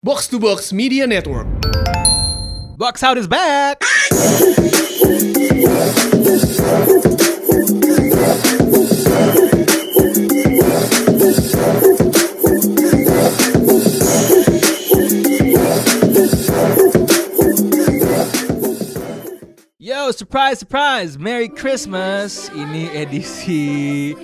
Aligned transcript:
Box 0.00 0.28
to 0.28 0.38
Box 0.38 0.72
Media 0.72 1.08
Network. 1.08 1.48
Box 2.76 3.02
Out 3.02 3.18
is 3.18 3.26
back. 3.26 3.82
Yo, 19.80 20.12
surprise, 20.12 20.60
surprise, 20.60 21.18
Merry 21.18 21.48
Christmas. 21.48 22.48
Ini 22.54 22.94
edisi 22.94 24.14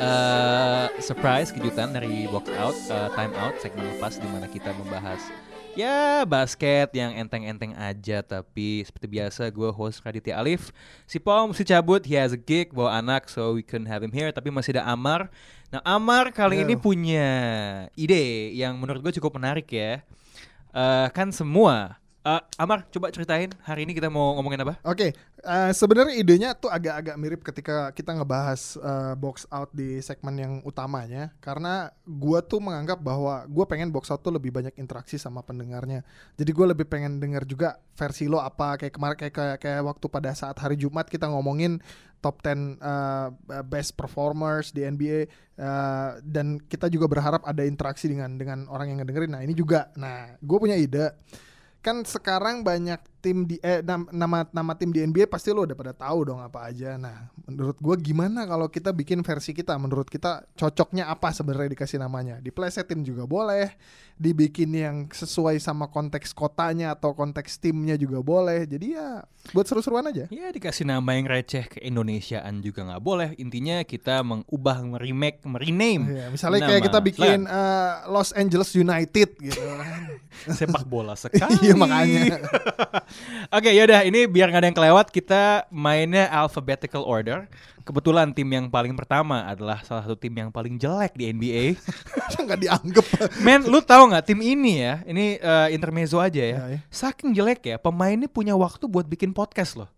eh, 0.00 0.86
surprise 1.04 1.52
kejutan 1.52 1.92
dari 1.92 2.24
Box 2.32 2.48
Out, 2.56 2.76
eh, 2.88 3.08
Time 3.12 3.34
Out, 3.36 3.54
segmen 3.60 3.84
lepas 3.96 4.16
di 4.16 4.28
mana 4.32 4.48
kita 4.48 4.72
membahas 4.72 5.20
ya 5.78 6.26
basket 6.26 6.90
yang 6.96 7.14
enteng-enteng 7.14 7.76
aja. 7.78 8.24
Tapi 8.24 8.82
seperti 8.82 9.06
biasa, 9.06 9.48
gue 9.52 9.70
host 9.70 10.02
Raditya 10.02 10.40
Alif. 10.40 10.74
Si 11.06 11.20
Paul 11.22 11.52
mesti 11.52 11.62
cabut, 11.62 12.02
he 12.02 12.18
has 12.18 12.34
a 12.34 12.40
gig 12.40 12.72
bawa 12.74 12.98
anak, 12.98 13.30
so 13.30 13.54
we 13.54 13.62
couldn't 13.62 13.90
have 13.90 14.02
him 14.02 14.12
here. 14.12 14.32
Tapi 14.34 14.50
masih 14.50 14.78
ada 14.78 14.88
Amar. 14.88 15.30
Nah, 15.70 15.80
Amar 15.86 16.34
kali 16.34 16.66
ini 16.66 16.74
punya 16.74 17.28
ide 17.94 18.50
yang 18.58 18.74
menurut 18.80 19.06
gue 19.06 19.12
cukup 19.22 19.38
menarik 19.38 19.70
ya. 19.70 20.02
Eh, 20.70 21.08
kan 21.14 21.30
semua. 21.30 21.98
Eh, 22.20 22.42
Amar, 22.60 22.84
coba 22.92 23.08
ceritain 23.08 23.48
hari 23.64 23.88
ini 23.88 23.96
kita 23.96 24.12
mau 24.12 24.36
ngomongin 24.36 24.60
apa? 24.60 24.76
Oke, 24.84 25.16
eh, 25.40 25.70
sebenarnya 25.72 26.20
idenya 26.20 26.52
tuh 26.52 26.68
agak-agak 26.68 27.16
mirip 27.16 27.40
ketika 27.40 27.88
kita 27.96 28.12
ngebahas 28.12 28.76
eh, 28.76 29.14
box 29.16 29.48
out 29.48 29.72
di 29.72 30.04
segmen 30.04 30.36
yang 30.36 30.52
utamanya, 30.68 31.32
karena 31.40 31.88
gua 32.04 32.44
tuh 32.44 32.60
menganggap 32.60 33.00
bahwa 33.00 33.48
gua 33.48 33.64
pengen 33.64 33.88
box 33.88 34.12
out 34.12 34.20
tuh 34.20 34.36
lebih 34.36 34.52
banyak 34.52 34.76
interaksi 34.76 35.16
sama 35.16 35.40
pendengarnya. 35.40 36.04
Jadi 36.36 36.50
gue 36.52 36.66
lebih 36.68 36.84
pengen 36.92 37.24
denger 37.24 37.48
juga 37.48 37.80
versi 37.96 38.28
lo 38.28 38.36
apa 38.44 38.76
kayak 38.76 38.92
kemarin 38.92 39.16
kayak, 39.16 39.32
kayak 39.32 39.56
kayak 39.64 39.80
waktu 39.80 40.06
pada 40.12 40.36
saat 40.36 40.60
hari 40.60 40.76
Jumat 40.76 41.08
kita 41.08 41.24
ngomongin 41.24 41.80
top 42.20 42.44
10 42.44 42.76
eh, 42.76 43.28
best 43.64 43.96
performers 43.96 44.76
di 44.76 44.84
NBA 44.84 45.24
eh, 45.56 46.10
dan 46.20 46.60
kita 46.68 46.92
juga 46.92 47.08
berharap 47.08 47.48
ada 47.48 47.64
interaksi 47.64 48.12
dengan 48.12 48.36
dengan 48.36 48.68
orang 48.68 48.92
yang 48.92 49.00
ngedengerin. 49.00 49.32
Nah 49.32 49.40
ini 49.40 49.56
juga, 49.56 49.88
nah 49.96 50.36
gue 50.36 50.58
punya 50.60 50.76
ide 50.76 51.16
kan 51.80 52.04
sekarang 52.04 52.60
banyak 52.60 53.00
tim 53.20 53.44
di 53.44 53.60
eh, 53.60 53.84
nam- 53.84 54.08
nama 54.10 54.48
nama 54.50 54.72
tim 54.74 54.90
di 54.90 55.00
NBA 55.00 55.28
pasti 55.28 55.52
lo 55.52 55.62
udah 55.62 55.76
pada 55.76 55.92
tahu 55.92 56.32
dong 56.32 56.40
apa 56.40 56.66
aja. 56.66 56.96
Nah, 56.96 57.28
menurut 57.44 57.76
gua 57.78 57.94
gimana 57.94 58.48
kalau 58.48 58.66
kita 58.66 58.90
bikin 58.90 59.20
versi 59.20 59.52
kita? 59.52 59.76
Menurut 59.76 60.08
kita 60.08 60.48
cocoknya 60.56 61.06
apa 61.06 61.30
sebenarnya 61.30 61.76
dikasih 61.76 62.00
namanya? 62.00 62.40
Diplesetin 62.40 63.04
juga 63.04 63.28
boleh, 63.28 63.76
dibikin 64.16 64.72
yang 64.72 64.96
sesuai 65.12 65.60
sama 65.60 65.86
konteks 65.86 66.32
kotanya 66.32 66.96
atau 66.96 67.12
konteks 67.12 67.60
timnya 67.60 67.94
juga 67.94 68.24
boleh. 68.24 68.64
Jadi 68.64 68.96
ya 68.96 69.20
buat 69.52 69.68
seru-seruan 69.68 70.08
aja. 70.08 70.24
Ya 70.32 70.48
dikasih 70.48 70.88
nama 70.88 71.12
yang 71.12 71.28
receh 71.28 71.68
ke 71.68 71.78
Indonesiaan 71.84 72.64
juga 72.64 72.88
nggak 72.88 73.02
boleh. 73.04 73.28
Intinya 73.36 73.84
kita 73.84 74.24
mengubah, 74.24 74.80
meremake, 74.82 75.44
merename. 75.44 76.04
Ya, 76.08 76.26
misalnya 76.32 76.64
kayak 76.64 76.80
nama. 76.80 76.88
kita 76.88 76.98
bikin 77.04 77.38
eh, 77.44 77.92
Los 78.08 78.32
Angeles 78.32 78.72
United 78.72 79.28
gitu 79.36 79.60
kan. 79.60 80.16
sepak 80.58 80.84
bola 80.88 81.12
sekali. 81.20 81.56
Iya, 81.60 81.74
makanya. 81.76 82.40
Oke, 83.50 83.70
yaudah 83.72 84.02
ini 84.02 84.26
biar 84.26 84.50
nggak 84.50 84.60
ada 84.62 84.68
yang 84.70 84.78
kelewat 84.78 85.06
kita 85.10 85.66
mainnya 85.68 86.28
alphabetical 86.28 87.02
order. 87.02 87.50
Kebetulan 87.80 88.30
tim 88.30 88.46
yang 88.46 88.68
paling 88.68 88.94
pertama 88.94 89.42
adalah 89.48 89.82
salah 89.82 90.04
satu 90.06 90.14
tim 90.14 90.30
yang 90.30 90.52
paling 90.52 90.78
jelek 90.78 91.16
di 91.16 91.26
NBA. 91.32 91.64
Nggak 92.46 92.60
dianggap. 92.62 93.06
Men, 93.42 93.66
lu 93.66 93.82
tahu 93.82 94.12
nggak 94.14 94.30
tim 94.30 94.38
ini 94.44 94.84
ya? 94.84 94.94
Ini 95.02 95.40
eh, 95.40 95.68
intermezzo 95.74 96.22
aja 96.22 96.38
ya. 96.38 96.56
Ya, 96.60 96.64
ya. 96.76 96.80
Saking 96.92 97.34
jelek 97.34 97.66
ya, 97.66 97.76
pemainnya 97.80 98.30
punya 98.30 98.54
waktu 98.54 98.86
buat 98.86 99.08
bikin 99.08 99.34
podcast 99.34 99.74
loh. 99.80 99.90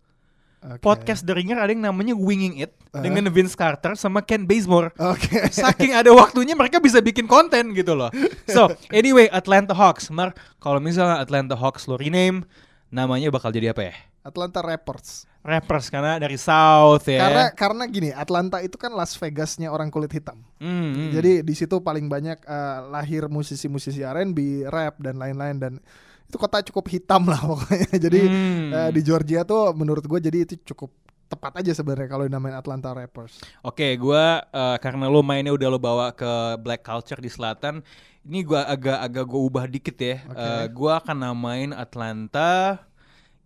Oke. 0.63 0.79
Podcast 0.79 1.27
The 1.27 1.35
Ringer 1.35 1.59
ada 1.59 1.75
yang 1.75 1.83
namanya 1.83 2.15
Winging 2.15 2.63
It 2.63 2.71
Uh-huh. 2.93 3.01
dengan 3.01 3.25
Vince 3.33 3.57
Carter 3.57 3.97
sama 3.97 4.21
Ken 4.21 4.45
Bazemore. 4.45 4.93
Oke. 5.01 5.49
Saking 5.65 5.97
ada 5.97 6.13
waktunya 6.13 6.53
mereka 6.53 6.77
bisa 6.77 7.01
bikin 7.01 7.25
konten 7.25 7.73
gitu 7.73 7.97
loh. 7.97 8.13
So, 8.45 8.69
anyway, 8.93 9.25
Atlanta 9.33 9.73
Hawks. 9.73 10.13
Mar, 10.13 10.37
kalau 10.61 10.77
misalnya 10.77 11.17
Atlanta 11.17 11.57
Hawks 11.57 11.89
lo 11.89 11.97
rename, 11.97 12.45
namanya 12.93 13.33
bakal 13.33 13.49
jadi 13.49 13.73
apa 13.73 13.89
ya? 13.89 13.93
Atlanta 14.21 14.61
Raptors. 14.61 15.25
Rappers 15.43 15.91
karena 15.91 16.15
dari 16.15 16.39
South 16.39 17.03
ya. 17.03 17.19
Karena 17.19 17.45
karena 17.51 17.83
gini, 17.89 18.09
Atlanta 18.15 18.63
itu 18.63 18.79
kan 18.79 18.95
Las 18.95 19.17
Vegasnya 19.19 19.67
orang 19.67 19.91
kulit 19.91 20.13
hitam. 20.15 20.39
Hmm, 20.61 20.95
hmm. 20.95 21.09
Jadi 21.11 21.31
di 21.43 21.53
situ 21.57 21.83
paling 21.83 22.07
banyak 22.07 22.39
eh, 22.39 22.79
lahir 22.87 23.27
musisi-musisi 23.27 24.05
R&B, 24.07 24.69
rap 24.71 25.03
dan 25.03 25.19
lain-lain 25.19 25.57
dan 25.59 25.73
itu 26.23 26.37
kota 26.39 26.63
cukup 26.63 26.87
hitam 26.87 27.27
lah 27.27 27.43
pokoknya. 27.49 27.91
Jadi 27.99 28.21
Hmm. 28.23 28.69
eh, 28.71 28.89
di 28.95 29.01
Georgia 29.03 29.43
tuh 29.43 29.75
menurut 29.75 30.05
gue 30.07 30.19
jadi 30.23 30.47
itu 30.47 30.55
cukup 30.71 30.95
tepat 31.27 31.65
aja 31.65 31.73
sebenarnya 31.73 32.07
kalau 32.07 32.23
dinamain 32.23 32.55
Atlanta 32.55 32.93
Raptors. 32.93 33.41
Oke, 33.65 33.97
gua 33.99 34.47
eh, 34.47 34.77
karena 34.79 35.11
lo 35.11 35.19
mainnya 35.25 35.51
udah 35.51 35.67
lo 35.67 35.79
bawa 35.81 36.13
ke 36.15 36.55
black 36.61 36.85
culture 36.85 37.19
di 37.19 37.27
selatan, 37.27 37.81
ini 38.23 38.39
gua 38.41 38.63
agak-agak 38.65 39.23
gua 39.23 39.41
ubah 39.41 39.65
dikit 39.65 39.95
ya. 39.95 40.23
Oke. 40.25 40.39
Eh, 40.39 40.65
gua 40.71 40.91
akan 40.97 41.17
namain 41.19 41.71
Atlanta 41.71 42.79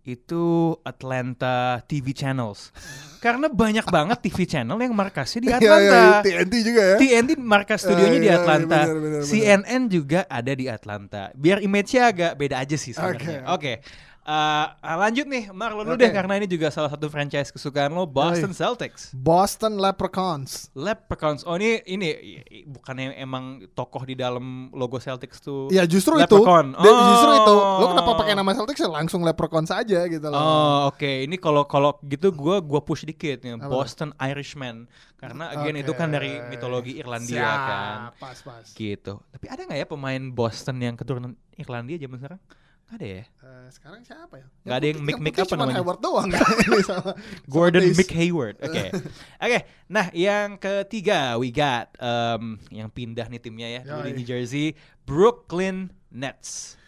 itu 0.02 0.72
Atlanta 0.82 1.84
TV 1.84 2.16
channels. 2.16 2.72
karena 3.24 3.50
banyak 3.50 3.84
banget 3.84 4.18
TV 4.24 4.46
channel 4.46 4.78
yang 4.78 4.94
markasnya 4.94 5.40
di 5.42 5.48
Iya, 5.50 5.58
Atlanta. 5.58 5.98
iya, 5.98 6.16
TNT 6.24 6.54
juga 6.64 6.82
ya. 6.82 6.96
TNT 6.96 7.30
markas 7.36 7.78
studionya 7.82 8.16
Eh, 8.16 8.22
di 8.22 8.30
iya, 8.30 8.38
Atlanta. 8.40 8.78
benar, 8.86 8.96
benar, 8.96 9.20
benar. 9.20 9.28
CNN 9.28 9.82
juga 9.90 10.20
ada 10.24 10.52
di 10.54 10.64
Atlanta. 10.64 11.22
Biar 11.34 11.58
image-nya 11.60 12.02
agak 12.08 12.32
beda 12.34 12.56
aja 12.56 12.76
sih 12.78 12.94
sebenarnya. 12.94 13.44
Oke. 13.52 13.82
Eh, 14.28 14.66
lanjut 14.84 15.24
nih, 15.24 15.48
Mar 15.56 15.72
lo 15.72 15.88
dulu 15.88 15.96
deh 15.96 16.12
karena 16.12 16.36
ini 16.36 16.44
juga 16.44 16.68
salah 16.68 16.92
satu 16.92 17.08
franchise 17.08 17.48
kesukaan 17.48 17.96
lo, 17.96 18.04
Boston 18.04 18.52
Celtics. 18.52 19.16
Boston 19.16 19.80
Leprechauns. 19.80 20.68
Leprechauns. 20.76 21.48
Oh 21.48 21.56
ini 21.56 21.80
ini 21.88 22.12
bukannya 22.68 23.16
emang 23.16 23.64
tokoh 23.72 24.04
di 24.04 24.12
dalam 24.12 24.68
logo 24.76 25.00
Celtics 25.00 25.40
tuh. 25.40 25.72
Ya 25.72 25.88
justru 25.88 26.20
itu. 26.20 26.28
Leprechaun. 26.28 26.76
Dan 26.76 26.94
justru 27.08 27.30
itu. 27.40 27.54
Lo 27.56 27.84
Oh. 27.88 27.88
kenapa 27.96 28.20
pakai 28.20 28.36
nama 28.36 28.52
Celtics 28.52 28.84
ya 28.84 28.92
langsung 28.92 29.24
Leprechauns 29.24 29.72
aja 29.72 30.04
gitu 30.04 30.26
loh. 30.28 30.36
Oh 30.36 30.78
oke, 30.92 31.08
ini 31.24 31.40
kalau 31.40 31.64
kalau 31.64 31.96
gitu 32.04 32.28
gua 32.28 32.60
gua 32.60 32.84
push 32.84 33.08
dikit. 33.08 33.48
Apa? 33.48 33.64
Boston 33.64 34.12
Irishman 34.20 34.92
karena 35.16 35.56
again 35.56 35.80
itu 35.80 35.96
kan 35.96 36.12
dari 36.12 36.36
mitologi 36.52 37.00
Irlandia 37.00 37.48
Siap, 37.48 37.60
kan. 37.64 37.98
Pas 38.20 38.38
pas. 38.44 38.64
Gitu. 38.76 39.24
Tapi 39.32 39.46
ada 39.48 39.64
nggak 39.64 39.78
ya 39.80 39.86
pemain 39.88 40.20
Boston 40.36 40.84
yang 40.84 41.00
keturunan 41.00 41.32
Irlandia 41.56 41.96
zaman 41.96 42.20
sekarang? 42.20 42.40
Nggak 42.88 42.96
ada 42.96 43.06
ya? 43.06 43.20
Eh, 43.20 43.66
sekarang 43.68 44.00
siapa 44.00 44.34
ya? 44.40 44.46
Nggak 44.64 44.76
ada 44.80 44.86
yang 44.88 45.00
mic-mic 45.04 45.32
putih 45.36 45.44
apa 45.44 45.54
namanya? 45.60 45.76
Hayward 45.76 46.00
doang 46.00 46.28
kan? 46.32 46.40
Ini 46.64 46.80
sama- 46.80 47.14
Gordon 47.44 47.82
sama. 47.84 47.96
Mick 48.00 48.10
Hayward. 48.16 48.56
Oke. 48.64 48.84
Oke. 49.44 49.58
Nah, 49.86 50.06
yang 50.16 50.48
ketiga 50.56 51.36
we 51.36 51.52
got 51.52 51.92
um, 52.00 52.56
yang 52.72 52.88
pindah 52.88 53.28
nih 53.28 53.36
timnya 53.38 53.68
ya 53.68 53.80
dari. 53.84 54.16
New 54.16 54.24
Jersey, 54.24 54.72
Brooklyn 55.04 55.92
Nets. 56.08 56.80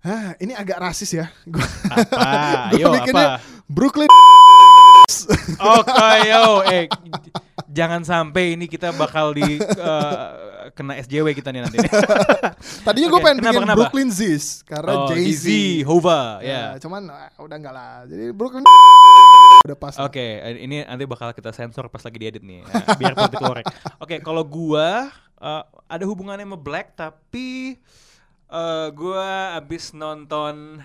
Hah, 0.00 0.36
ini 0.36 0.52
agak 0.52 0.76
rasis 0.76 1.08
ya. 1.12 1.32
Gua 1.48 1.64
Apa? 1.88 2.72
gua 2.72 2.88
bikinnya 3.00 3.36
apa? 3.36 3.44
Brooklyn 3.64 4.08
Oke, 5.78 6.10
yo, 6.26 6.62
eh 6.66 6.84
jangan 7.70 8.02
sampai 8.02 8.58
ini 8.58 8.66
kita 8.66 8.90
bakal 8.94 9.32
di 9.34 9.58
eh, 9.62 10.28
kena 10.74 10.98
SJW 11.02 11.36
kita 11.36 11.50
nih 11.50 11.62
nanti. 11.64 11.78
Tadinya 12.86 13.08
gue 13.10 13.20
Oke, 13.20 13.26
pengen 13.26 13.38
kenapa, 13.42 13.52
bikin 13.52 13.64
kenapa? 13.66 13.78
Brooklyn 13.78 14.10
Ziz 14.10 14.44
karena 14.66 14.92
oh, 14.94 15.08
Jay-Z. 15.10 15.44
Jay-Z, 15.44 15.46
Hova, 15.86 16.20
ya. 16.42 16.76
Ya, 16.76 16.80
cuman 16.82 17.02
ah, 17.10 17.30
udah 17.38 17.56
enggak 17.56 17.74
lah. 17.74 17.92
Jadi 18.06 18.24
Brooklyn 18.34 18.64
udah 19.66 19.78
pas. 19.78 19.94
Oke, 20.00 20.26
eh, 20.40 20.62
ini 20.62 20.82
nanti 20.84 21.04
bakal 21.06 21.34
kita 21.36 21.50
sensor 21.54 21.90
pas 21.92 22.02
lagi 22.02 22.18
diedit 22.18 22.42
nih, 22.42 22.64
ya, 22.64 22.72
biar 22.96 23.12
politik 23.14 23.40
korek. 23.40 23.66
Oke, 24.02 24.16
kalau 24.22 24.42
gua 24.46 25.10
eh, 25.38 25.62
ada 25.90 26.04
hubungannya 26.06 26.46
sama 26.46 26.58
Black, 26.58 26.96
tapi 26.96 27.76
eh, 28.48 28.88
gua 28.94 29.58
abis 29.58 29.92
nonton 29.92 30.80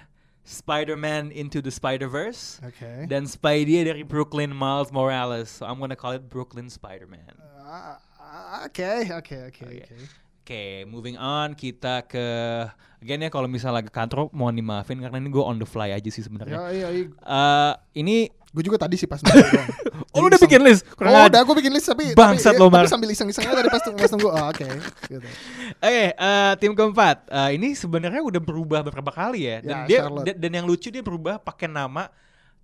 Spider-Man 0.45 1.31
Into 1.31 1.61
the 1.61 1.71
Spider-Verse 1.71 2.61
Okay. 2.63 3.05
Then 3.09 3.25
Spidey 3.25 3.83
dari 3.83 4.03
Brooklyn 4.03 4.55
Miles 4.55 4.91
Morales, 4.91 5.49
so 5.49 5.65
I'm 5.65 5.79
gonna 5.79 5.95
call 5.97 6.13
it 6.13 6.29
Brooklyn 6.29 6.69
Spider-Man. 6.69 7.41
Ah, 7.59 8.65
okay, 8.65 9.09
okay, 9.11 9.49
okay, 9.49 9.65
oke, 9.65 9.91
Oke. 9.91 10.24
Oke. 10.45 10.53
Oke, 10.55 10.85
moving 10.85 11.17
on 11.17 11.57
kita 11.57 12.05
ke 12.05 12.21
again 13.01 13.17
ya 13.17 13.33
kalau 13.33 13.49
misalnya 13.49 13.81
lagi 13.81 13.89
kantor 13.89 14.29
mohon 14.29 14.53
dimaafin 14.53 15.01
karena 15.01 15.17
ini 15.17 15.33
gue 15.33 15.41
on 15.41 15.57
the 15.57 15.65
fly 15.65 15.89
aja 15.89 16.05
sih 16.05 16.21
sebenarnya. 16.21 16.53
Yo, 16.53 16.69
yo, 16.69 16.87
yo. 16.93 17.03
Eh, 17.17 17.73
ini 17.97 18.29
Gue 18.55 18.63
juga 18.63 18.79
tadi 18.79 18.95
sih 18.95 19.03
pas 19.03 19.19
nunggu 19.19 19.35
oh 20.15 20.23
lu 20.23 20.31
udah 20.31 20.39
iseng. 20.39 20.47
bikin 20.47 20.61
list? 20.63 20.87
Kurang 20.95 21.11
Oh, 21.11 21.27
udah 21.27 21.41
gue 21.43 21.55
bikin 21.59 21.75
list 21.75 21.91
tapi 21.91 22.15
Bangsat 22.15 22.55
tapi, 22.55 22.63
lo, 22.63 22.71
Mar. 22.71 22.87
tapi 22.87 22.93
sambil 22.93 23.09
iseng-iseng 23.11 23.43
aja 23.43 23.57
tadi 23.59 23.67
pas 23.67 23.83
tunggu. 23.83 24.31
Oh, 24.31 24.45
oke. 24.47 24.63
Gitu. 25.11 25.27
Oke, 25.75 26.05
eh, 26.15 26.51
tim 26.55 26.71
keempat. 26.71 27.27
Eh, 27.27 27.49
ini 27.59 27.75
sebenarnya 27.75 28.23
udah 28.23 28.39
berubah 28.39 28.79
beberapa 28.79 29.11
kali 29.11 29.43
ya. 29.43 29.57
Dan 29.59 29.75
Ya, 29.75 29.79
dia 29.83 29.99
Charlotte. 30.07 30.39
dan 30.39 30.51
yang 30.55 30.63
lucu 30.63 30.87
dia 30.87 31.03
berubah 31.03 31.35
pakai 31.35 31.67
nama 31.67 32.07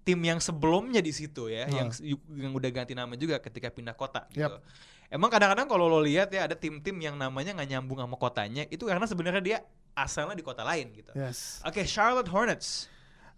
tim 0.02 0.20
yang 0.22 0.40
sebelumnya 0.42 1.00
di 1.00 1.14
situ 1.14 1.48
ya, 1.48 1.70
Oh. 1.70 1.76
yang 1.78 1.90
yang 2.34 2.52
udah 2.58 2.70
ganti 2.74 2.94
nama 2.98 3.14
juga 3.14 3.38
ketika 3.38 3.70
pindah 3.70 3.94
kota 3.94 4.26
gitu. 4.34 4.50
Yap. 4.50 4.62
Emang 5.12 5.28
kadang-kadang 5.28 5.68
kalau 5.68 5.92
lo 5.92 6.00
lihat 6.00 6.32
ya 6.32 6.48
ada 6.48 6.56
tim-tim 6.56 6.96
yang 6.98 7.20
namanya 7.20 7.52
nggak 7.52 7.70
nyambung 7.70 8.00
sama 8.00 8.16
kotanya, 8.16 8.64
itu 8.72 8.88
karena 8.88 9.04
sebenarnya 9.04 9.44
dia 9.44 9.58
asalnya 9.92 10.40
di 10.40 10.46
kota 10.46 10.64
lain 10.64 10.88
gitu. 10.96 11.12
Yes. 11.14 11.60
Oke, 11.68 11.84
Charlotte 11.84 12.32
Hornets. 12.32 12.88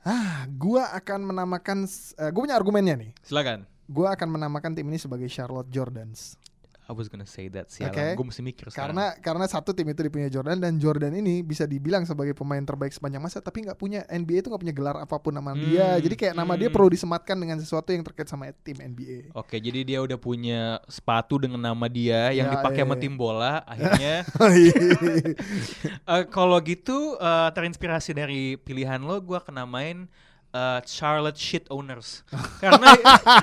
Ah, 0.06 0.46
gua 0.52 0.92
akan 0.94 1.34
menamakan 1.34 1.88
uh, 1.88 2.30
gue 2.30 2.42
punya 2.44 2.60
argumennya 2.60 2.96
nih. 3.00 3.12
Silakan. 3.24 3.66
Gua 3.90 4.14
akan 4.14 4.36
menamakan 4.38 4.76
tim 4.76 4.86
ini 4.86 5.00
sebagai 5.00 5.26
Charlotte 5.32 5.72
Jordans. 5.72 6.38
I 6.88 6.94
was 6.96 7.12
gonna 7.12 7.28
say 7.28 7.52
that 7.52 7.72
sih. 7.72 7.84
Oke. 7.84 8.16
Gue 8.16 8.26
mesti 8.28 8.40
mikir 8.40 8.72
sekarang. 8.72 8.96
Karena 8.96 9.06
karena 9.20 9.46
satu 9.52 9.76
tim 9.76 9.88
itu 9.92 10.00
dipunya 10.04 10.32
Jordan 10.32 10.60
dan 10.60 10.80
Jordan 10.80 11.12
ini 11.16 11.44
bisa 11.44 11.68
dibilang 11.68 12.08
sebagai 12.08 12.32
pemain 12.36 12.64
terbaik 12.64 12.92
sepanjang 12.96 13.20
masa 13.20 13.44
tapi 13.44 13.68
nggak 13.68 13.80
punya 13.80 14.08
NBA 14.08 14.44
itu 14.44 14.48
nggak 14.48 14.64
punya 14.64 14.76
gelar 14.76 14.96
apa 15.00 15.16
pun 15.20 15.36
nama 15.36 15.52
dia. 15.56 15.96
Hmm, 15.96 16.02
Jadi 16.04 16.16
kayak 16.16 16.36
nama 16.36 16.54
dia 16.56 16.68
hmm. 16.72 16.76
perlu 16.76 16.90
disematkan 16.92 17.36
dengan 17.40 17.58
sesuatu 17.60 17.92
yang 17.92 18.04
terkait 18.04 18.28
sama 18.32 18.52
tim 18.64 18.80
NBA. 18.80 19.36
Oke, 19.36 19.60
jadi 19.60 19.80
dia 19.84 20.00
udah 20.04 20.20
punya 20.20 20.80
sepatu 20.88 21.40
dengan 21.40 21.60
nama 21.60 21.88
dia 21.92 22.32
yang 22.32 22.48
Ya, 22.48 22.60
dipakai 22.60 22.84
iya, 22.84 22.86
sama 22.86 22.96
iya. 23.00 23.02
tim 23.02 23.14
bola. 23.16 23.54
Akhirnya, 23.72 24.16
eh, 26.12 26.24
kalau 26.28 26.58
gitu 26.62 27.16
eh, 27.18 27.50
terinspirasi 27.56 28.12
dari 28.14 28.60
pilihan 28.60 29.00
lo, 29.00 29.18
gue 29.24 29.38
akan 29.40 29.64
namain 29.64 30.12
eh, 30.54 30.80
Charlotte 30.86 31.36
Shit 31.36 31.66
Owners. 31.68 32.22
karena 32.64 32.94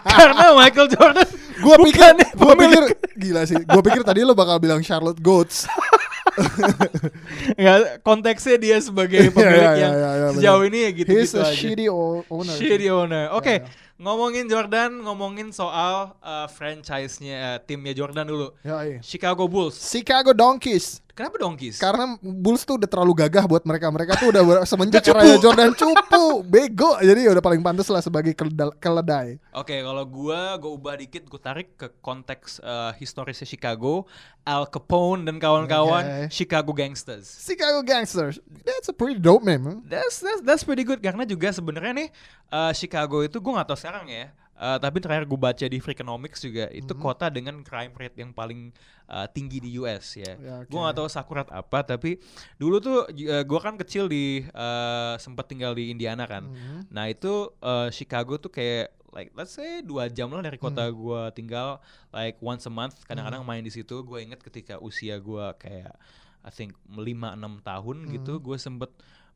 karena 0.06 0.46
Michael 0.54 0.88
Jordan. 0.88 1.26
gua 1.60 1.76
pikir 1.82 2.14
gua 2.38 2.54
pikir 2.56 2.82
gila 3.18 3.42
sih. 3.44 3.60
Gua 3.66 3.82
pikir 3.82 4.00
tadi 4.00 4.22
lo 4.22 4.32
bakal 4.32 4.56
bilang 4.56 4.80
Charlotte 4.80 5.18
Goats. 5.18 5.66
Nggak, 7.58 7.78
konteksnya 8.06 8.56
dia 8.56 8.76
sebagai 8.78 9.28
pemilik 9.34 9.60
Iya, 9.60 9.72
iya, 9.74 9.82
yang 9.82 9.94
iya, 9.94 10.10
iya, 10.10 10.26
benar. 10.30 10.38
sejauh 10.38 10.62
ini 10.64 10.78
ya 10.86 10.90
gitu-gitu 10.94 11.20
He's 11.20 11.34
a 11.34 11.42
aja. 11.44 11.52
shitty 11.56 11.86
owner. 11.90 12.54
Shitty 12.56 12.88
owner. 12.88 13.24
Oke, 13.34 13.54
Ya, 13.60 13.66
ya. 13.66 13.68
ngomongin 13.98 14.46
Jordan, 14.46 14.90
ngomongin 15.04 15.48
soal 15.50 16.14
uh, 16.22 16.46
franchise-nya 16.48 17.36
uh, 17.36 17.58
timnya 17.60 17.92
Jordan 17.92 18.24
dulu. 18.24 18.54
Iya. 18.62 19.02
Chicago 19.02 19.44
Bulls. 19.50 19.76
Chicago 19.76 20.30
Donkeys. 20.32 21.02
Kenapa 21.20 21.36
Donkeys? 21.36 21.76
Karena 21.76 22.16
Bulls 22.24 22.64
tuh 22.64 22.80
udah 22.80 22.88
terlalu 22.88 23.12
gagah 23.12 23.44
buat 23.44 23.60
mereka. 23.68 23.92
Mereka 23.92 24.16
tuh 24.16 24.32
udah 24.32 24.64
semenjak 24.64 25.04
era 25.04 25.36
Jordan 25.36 25.76
cupu, 25.76 26.40
bego. 26.48 26.96
Jadi 26.96 27.28
udah 27.28 27.44
paling 27.44 27.60
pantas 27.60 27.92
lah 27.92 28.00
sebagai 28.00 28.32
keledai. 28.80 29.36
Oke, 29.52 29.84
kalau 29.84 30.00
gua 30.08 30.56
gua 30.56 30.72
ubah 30.72 30.96
dikit, 30.96 31.28
gua 31.28 31.36
tarik 31.36 31.76
ke 31.76 31.92
konteks 32.00 32.64
uh, 32.64 32.96
historisnya 32.96 33.44
Chicago, 33.44 34.08
Al 34.48 34.64
Capone 34.64 35.28
dan 35.28 35.36
kawan-kawan, 35.36 36.24
Oke. 36.24 36.32
Chicago 36.32 36.72
Gangsters. 36.72 37.28
Chicago 37.44 37.84
Gangsters. 37.84 38.40
That's 38.64 38.88
a 38.88 38.96
pretty 38.96 39.20
dope 39.20 39.44
name. 39.44 39.68
huh? 39.68 39.76
That's 39.84 40.24
that's 40.24 40.40
that's 40.40 40.64
pretty 40.64 40.88
good 40.88 41.04
karena 41.04 41.28
juga 41.28 41.52
sebenarnya 41.52 41.92
nih 42.00 42.08
uh, 42.48 42.72
Chicago 42.72 43.20
itu 43.20 43.36
gua 43.44 43.60
nggak 43.60 43.68
tahu 43.68 43.76
sekarang 43.76 44.08
ya. 44.08 44.32
Uh, 44.60 44.76
tapi 44.76 45.00
terakhir 45.00 45.24
gue 45.24 45.40
baca 45.40 45.64
di 45.64 45.80
Freakonomics 45.80 46.44
juga 46.44 46.68
itu 46.68 46.92
Mhm. 46.92 47.00
kota 47.00 47.32
dengan 47.32 47.64
crime 47.64 47.96
rate 47.96 48.20
yang 48.20 48.28
paling 48.28 48.68
uh, 49.08 49.24
tinggi 49.24 49.56
di 49.56 49.80
US 49.80 50.12
ya. 50.14 50.36
Ya, 50.36 50.54
oke. 50.60 50.68
Gue 50.68 50.78
nggak 50.78 50.96
tahu 50.96 51.08
sakurat 51.08 51.48
apa 51.48 51.80
tapi 51.80 52.20
dulu 52.54 52.76
tuh 52.76 53.08
uh, 53.08 53.40
gue 53.40 53.58
kan 53.58 53.74
kecil 53.74 54.04
di 54.04 54.44
uh, 54.52 55.16
sempat 55.16 55.48
tinggal 55.48 55.72
di 55.72 55.88
Indiana 55.88 56.28
kan. 56.28 56.44
Mhm. 56.44 56.92
Nah 56.92 57.08
itu 57.08 57.56
uh, 57.56 57.88
Chicago 57.88 58.36
tuh 58.36 58.52
kayak 58.52 58.92
like 59.10 59.32
let's 59.32 59.50
say 59.50 59.80
dua 59.80 60.06
jam 60.06 60.28
lah 60.28 60.38
dari 60.38 60.54
kota 60.54 60.86
Hmm. 60.86 60.94
gua 60.94 61.22
tinggal 61.32 61.80
like 62.12 62.36
once 62.38 62.62
a 62.62 62.70
month 62.70 63.00
kadang-kadang 63.02 63.40
main 63.42 63.64
di 63.64 63.72
situ. 63.72 64.04
Gue 64.04 64.22
inget 64.22 64.38
ketika 64.38 64.76
usia 64.78 65.16
gua 65.16 65.56
kayak 65.56 65.96
I 66.40 66.48
think 66.48 66.72
5-6 66.86 67.36
tahun 67.60 67.96
gitu 68.08 68.36
Hmm. 68.36 68.42
gue 68.42 68.56
sempet 68.56 68.90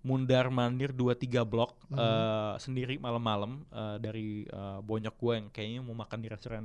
mundar 0.05 0.47
mandir 0.49 0.93
2-3 0.93 1.17
blok 1.43 1.73
Hmm. 1.89 1.97
uh, 1.97 2.55
sendiri 2.56 2.97
malam-malam 2.97 3.65
uh, 3.69 3.97
dari 3.97 4.45
uh, 4.47 4.79
bonyok 4.79 5.15
gue 5.15 5.33
yang 5.35 5.49
kayaknya 5.49 5.81
mau 5.81 5.97
makan 5.97 6.19
di 6.19 6.29
restoran 6.29 6.65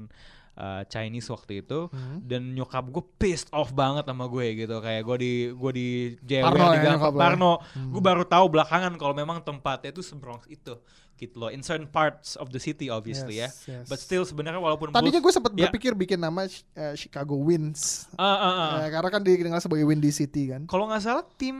uh, 0.54 0.84
Chinese 0.86 1.30
waktu 1.30 1.62
itu 1.62 1.88
Mhm. 1.88 2.18
dan 2.22 2.42
nyokap 2.52 2.84
gue 2.86 3.04
pissed 3.16 3.48
off 3.50 3.72
banget 3.72 4.04
sama 4.04 4.28
gue 4.28 4.60
gitu 4.60 4.76
kayak 4.78 5.02
gue 5.02 5.18
di 5.18 5.34
gue 5.50 5.72
di 5.72 5.88
jewer 6.20 6.52
Parno 6.52 6.66
di 6.68 6.78
ya 6.78 6.92
lo 6.92 7.00
ya? 7.00 7.12
Parno 7.16 7.52
Hmm. 7.64 7.90
gue 7.90 8.02
baru 8.02 8.24
tahu 8.24 8.46
belakangan 8.50 8.94
kalau 8.96 9.14
memang 9.14 9.40
tempatnya 9.40 9.90
itu 9.90 10.02
sebronx 10.02 10.44
itu 10.48 10.76
gitu 11.20 11.36
loh 11.38 11.50
in 11.50 11.60
certain 11.60 11.84
parts 11.86 12.34
of 12.34 12.48
the 12.50 12.58
city 12.58 12.88
obviously 12.88 13.36
Yes, 13.36 13.68
ya 13.68 13.76
yes. 13.76 13.86
but 13.86 13.98
still 13.98 14.24
sebenarnya 14.24 14.58
walaupun 14.58 14.90
Tadinya 14.90 15.20
gue 15.20 15.30
sempat 15.30 15.52
Ya. 15.52 15.68
berpikir 15.68 15.92
bikin 15.92 16.16
nama 16.16 16.48
uh, 16.48 16.96
Chicago 16.96 17.36
Winds. 17.36 18.08
Ah, 18.16 18.24
ah, 18.24 18.40
ah. 18.40 18.70
Eh, 18.80 18.90
karena 18.90 19.10
kan 19.10 19.22
dikenal 19.22 19.60
sebagai 19.60 19.84
Windy 19.84 20.10
City 20.10 20.48
kan. 20.48 20.64
kalau 20.66 20.88
nggak 20.88 21.02
salah 21.02 21.28
tim 21.36 21.58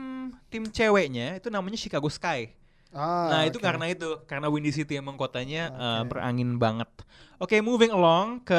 tim 0.48 0.64
ceweknya 0.64 1.36
itu 1.36 1.46
namanya 1.46 1.76
Chicago 1.76 2.08
Sky 2.08 2.56
Ah, 2.90 3.30
nah 3.30 3.40
itu 3.46 3.60
oke. 3.60 3.62
karena 3.62 3.86
itu 3.86 4.18
karena 4.26 4.50
Windy 4.50 4.74
City 4.74 4.98
emang 4.98 5.14
kotanya 5.14 5.70
uh, 5.70 6.02
Oke. 6.02 6.10
berangin 6.10 6.58
banget 6.58 6.90
oke 7.38 7.54
moving 7.62 7.94
along 7.94 8.42
ke 8.42 8.58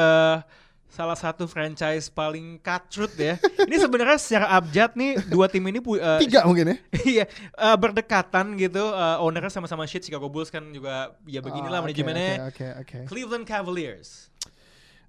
salah 0.92 1.16
satu 1.16 1.48
franchise 1.48 2.12
paling 2.12 2.60
cutthroat 2.60 3.16
ya 3.16 3.40
ini 3.68 3.76
sebenarnya 3.80 4.20
secara 4.20 4.52
abjad 4.52 4.92
nih 4.92 5.16
dua 5.24 5.48
tim 5.48 5.64
ini 5.64 5.80
uh, 5.80 6.20
tiga 6.20 6.44
mungkin 6.44 6.76
ya. 6.76 6.76
Iya, 7.12 7.24
eh, 7.32 7.76
berdekatan 7.80 8.54
gitu. 8.60 8.92
eh, 8.92 9.16
ownernya 9.24 9.48
sama-sama 9.48 9.88
shit. 9.88 10.04
Chicago 10.04 10.28
Bulls 10.28 10.52
kan 10.52 10.62
juga 10.70 11.16
ya 11.24 11.40
beginilah 11.40 11.80
Ah, 11.80 11.82
oke, 11.82 11.86
manajemennya. 11.88 12.32
Oke, 12.52 12.66
oke. 12.68 12.68
oke. 12.84 12.98
Cleveland 13.08 13.44
Cavaliers. 13.48 14.28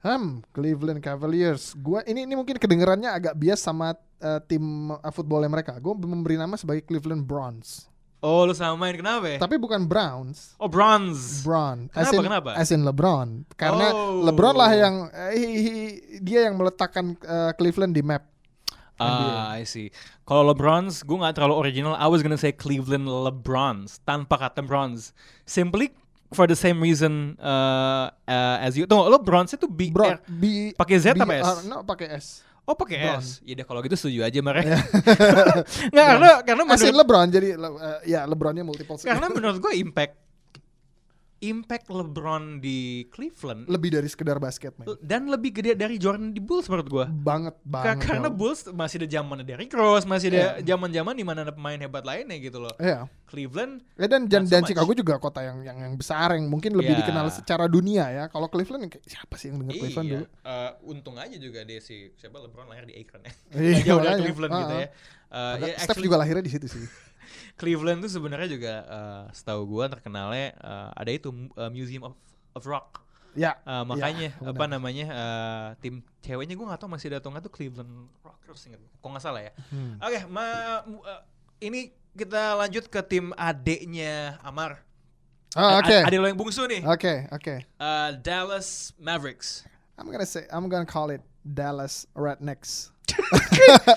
Hmm, 0.03 0.43
Cleveland 0.51 0.99
Cavaliers. 0.99 1.75
Gua 1.79 2.03
ini 2.03 2.27
ini 2.27 2.35
mungkin 2.35 2.59
kedengerannya 2.59 3.07
agak 3.07 3.33
bias 3.39 3.63
sama 3.63 3.95
uh, 4.23 4.39
tim 4.43 4.91
uh, 4.91 5.11
footballnya 5.11 5.47
mereka. 5.51 5.75
Gue 5.79 5.95
memberi 5.95 6.35
nama 6.35 6.55
sebagai 6.59 6.83
Cleveland 6.83 7.23
Browns. 7.27 7.87
Oh, 8.23 8.47
lu 8.47 8.55
samain 8.55 8.95
kenapa 8.95 9.27
ya? 9.27 9.37
Tapi 9.37 9.59
bukan 9.59 9.83
Browns. 9.83 10.55
Oh, 10.55 10.71
bronze. 10.71 11.43
Brown. 11.43 11.91
Kenapa, 11.91 11.99
as 11.99 12.09
in, 12.09 12.23
kenapa? 12.23 12.49
As 12.55 12.69
in 12.71 12.81
LeBron. 12.81 13.29
Karena 13.53 13.91
Oh. 13.91 14.23
LeBron 14.23 14.55
lah 14.55 14.71
yang 14.71 14.95
eh, 15.11 15.35
he- 15.35 15.59
he- 15.59 15.93
dia 16.23 16.47
yang 16.47 16.55
meletakkan 16.55 17.19
uh, 17.19 17.51
Cleveland 17.53 17.91
di 17.91 17.99
map. 17.99 18.23
Ah, 18.95 19.51
I 19.51 19.67
see. 19.67 19.91
Kalau 20.23 20.47
LeBrons, 20.47 21.03
gue 21.03 21.17
nggak 21.19 21.35
terlalu 21.35 21.59
original. 21.59 21.99
I 21.99 22.07
was 22.07 22.23
gonna 22.23 22.39
say 22.39 22.55
Cleveland 22.55 23.03
LeBrons 23.03 23.99
tanpa 24.01 24.39
kata 24.39 24.63
bronze. 24.63 25.11
Simply 25.43 25.91
for 26.31 26.47
the 26.47 26.55
same 26.55 26.79
reason 26.79 27.35
uh, 27.37 28.07
uh, 28.23 28.57
as 28.63 28.79
you. 28.79 28.87
Tunggu, 28.87 29.05
lo 29.05 29.19
bronze 29.19 29.53
itu 29.53 29.67
B 29.67 29.91
Bro, 29.91 30.07
R- 30.07 30.23
B 30.23 30.71
pakai 30.73 30.95
Z 30.95 31.11
B- 31.13 31.19
apa 31.19 31.33
S? 31.35 31.43
uh, 31.43 31.59
no, 31.67 31.83
pakai 31.83 32.15
S. 32.15 32.39
Oh, 32.63 32.79
pakai. 32.79 33.19
S. 33.19 33.43
Ya 33.43 33.59
deh 33.59 33.67
kalau 33.67 33.83
gitu 33.83 33.99
setuju 33.99 34.23
aja 34.23 34.39
mereka. 34.39 34.79
Nggak 35.93 36.05
karena 36.15 36.29
karena 36.47 36.63
in 36.63 36.69
menurut 36.79 36.95
LeBron 36.95 37.27
jadi 37.27 37.47
uh, 37.59 37.99
ya 38.07 38.23
LeBronnya 38.23 38.63
multiple. 38.63 38.95
karena 39.03 39.27
menurut 39.27 39.59
gue 39.59 39.73
impact 39.83 40.22
impact 41.43 41.87
LeBron 41.87 42.57
di 42.57 42.79
Cleveland 43.07 43.67
lebih 43.67 43.91
dari 43.91 44.07
sekedar 44.07 44.37
basket, 44.37 44.71
man. 44.75 44.95
dan 44.99 45.27
lebih 45.27 45.51
gede 45.51 45.75
dari 45.75 45.95
Jordan 45.95 46.31
di 46.31 46.39
Bulls 46.39 46.65
menurut 46.65 46.87
gue. 46.87 47.05
Banget 47.11 47.55
banget. 47.61 47.99
karena. 48.01 48.31
Bulls 48.31 48.65
masih 48.69 49.03
ada 49.03 49.07
zamannya 49.11 49.43
Derrick 49.43 49.69
Rose, 49.69 50.03
masih 50.03 50.31
ada 50.31 50.57
Iya. 50.57 50.65
zaman-zaman 50.65 51.13
di 51.13 51.21
mana 51.21 51.43
ada 51.43 51.51
pemain 51.51 51.75
hebat 51.75 52.01
lainnya 52.01 52.39
gitu 52.39 52.57
loh. 52.57 52.71
Iya. 52.75 53.05
Cleveland 53.25 53.81
Ya 53.93 54.05
dan 54.05 54.25
dan, 54.25 54.45
so 54.45 54.51
dan. 54.51 54.63
Chicago 54.63 54.93
juga 54.93 55.17
kota 55.17 55.41
yang 55.41 55.59
yang 55.61 55.77
yang 55.79 55.93
besar 55.93 56.31
yang 56.33 56.45
mungkin 56.45 56.71
lebih 56.71 56.93
Ya. 56.93 56.99
dikenal 57.01 57.27
secara 57.29 57.65
dunia 57.65 58.05
ya. 58.07 58.23
Kalau 58.27 58.47
Cleveland 58.47 58.87
siapa 59.03 59.35
sih 59.35 59.49
yang 59.49 59.59
dengar 59.59 59.73
Cleveland 59.75 60.07
iya, 60.07 60.13
dulu? 60.15 60.25
eh, 60.45 60.71
untung 60.85 61.15
aja 61.17 61.35
juga 61.35 61.61
dia 61.61 61.77
si 61.77 62.13
siapa 62.13 62.39
LeBron 62.39 62.65
lahir 62.65 62.85
di 62.85 62.95
Akron 62.95 63.21
ya. 63.21 63.33
Iya, 63.51 63.73
jauh 63.89 63.99
dari. 63.99 64.21
Cleveland 64.23 64.53
gitu 64.55 64.73
Ah, 64.73 64.79
ya. 64.79 64.89
Ada- 65.33 65.65
ya, 65.65 65.73
Steph 65.75 65.89
actually, 65.89 66.05
juga 66.05 66.17
lahirnya 66.21 66.45
di 66.45 66.51
situ 66.51 66.67
sih. 66.69 66.85
Cleveland 67.55 68.01
tuh 68.01 68.11
sebenarnya 68.11 68.47
juga 68.47 68.73
eh, 68.81 69.23
setahu 69.31 69.67
gua 69.67 69.85
terkenalnya 69.87 70.53
eh, 70.53 70.89
ada 70.93 71.11
itu 71.11 71.29
eh, 71.53 71.69
Museum 71.69 72.03
of, 72.03 72.13
of 72.53 72.63
Rock. 72.63 73.01
Ya. 73.33 73.57
Uh, 73.65 73.81
makanya 73.81 74.29
Ya, 74.29 74.45
apa 74.45 74.53
benar. 74.53 74.77
namanya 74.77 75.05
uh, 75.09 75.67
tim 75.81 76.05
ceweknya 76.21 76.53
gue 76.53 76.69
gak 76.69 76.77
tahu 76.77 76.93
masih 76.93 77.09
ada 77.09 77.17
atau 77.17 77.33
nggak 77.33 77.49
tuh 77.49 77.53
Cleveland 77.57 77.89
Rockers 78.21 78.61
ingat 78.69 78.77
kok 78.77 79.09
nggak 79.09 79.25
salah 79.25 79.41
ya 79.41 79.49
Hmm. 79.73 79.97
oke 79.97 80.19
ma 80.29 80.45
mu- 80.85 81.01
uh, 81.01 81.17
ini 81.57 81.89
kita 82.13 82.53
lanjut 82.53 82.85
ke 82.85 83.01
tim 83.01 83.33
adeknya 83.33 84.37
Amar 84.45 84.85
A- 85.57 85.81
oke. 85.81 85.97
adek 86.05 86.19
lo 86.21 86.29
yang 86.29 86.37
bungsu 86.37 86.69
nih 86.69 86.85
Oke, 86.85 87.25
oke. 87.33 87.65
Uh, 87.81 88.13
Dallas 88.21 88.93
Mavericks 89.01 89.65
I'm 89.97 90.13
gonna 90.13 90.29
say 90.29 90.45
I'm 90.53 90.69
gonna 90.69 90.85
call 90.85 91.09
it 91.09 91.25
Dallas 91.41 92.05
Rednecks. 92.13 92.92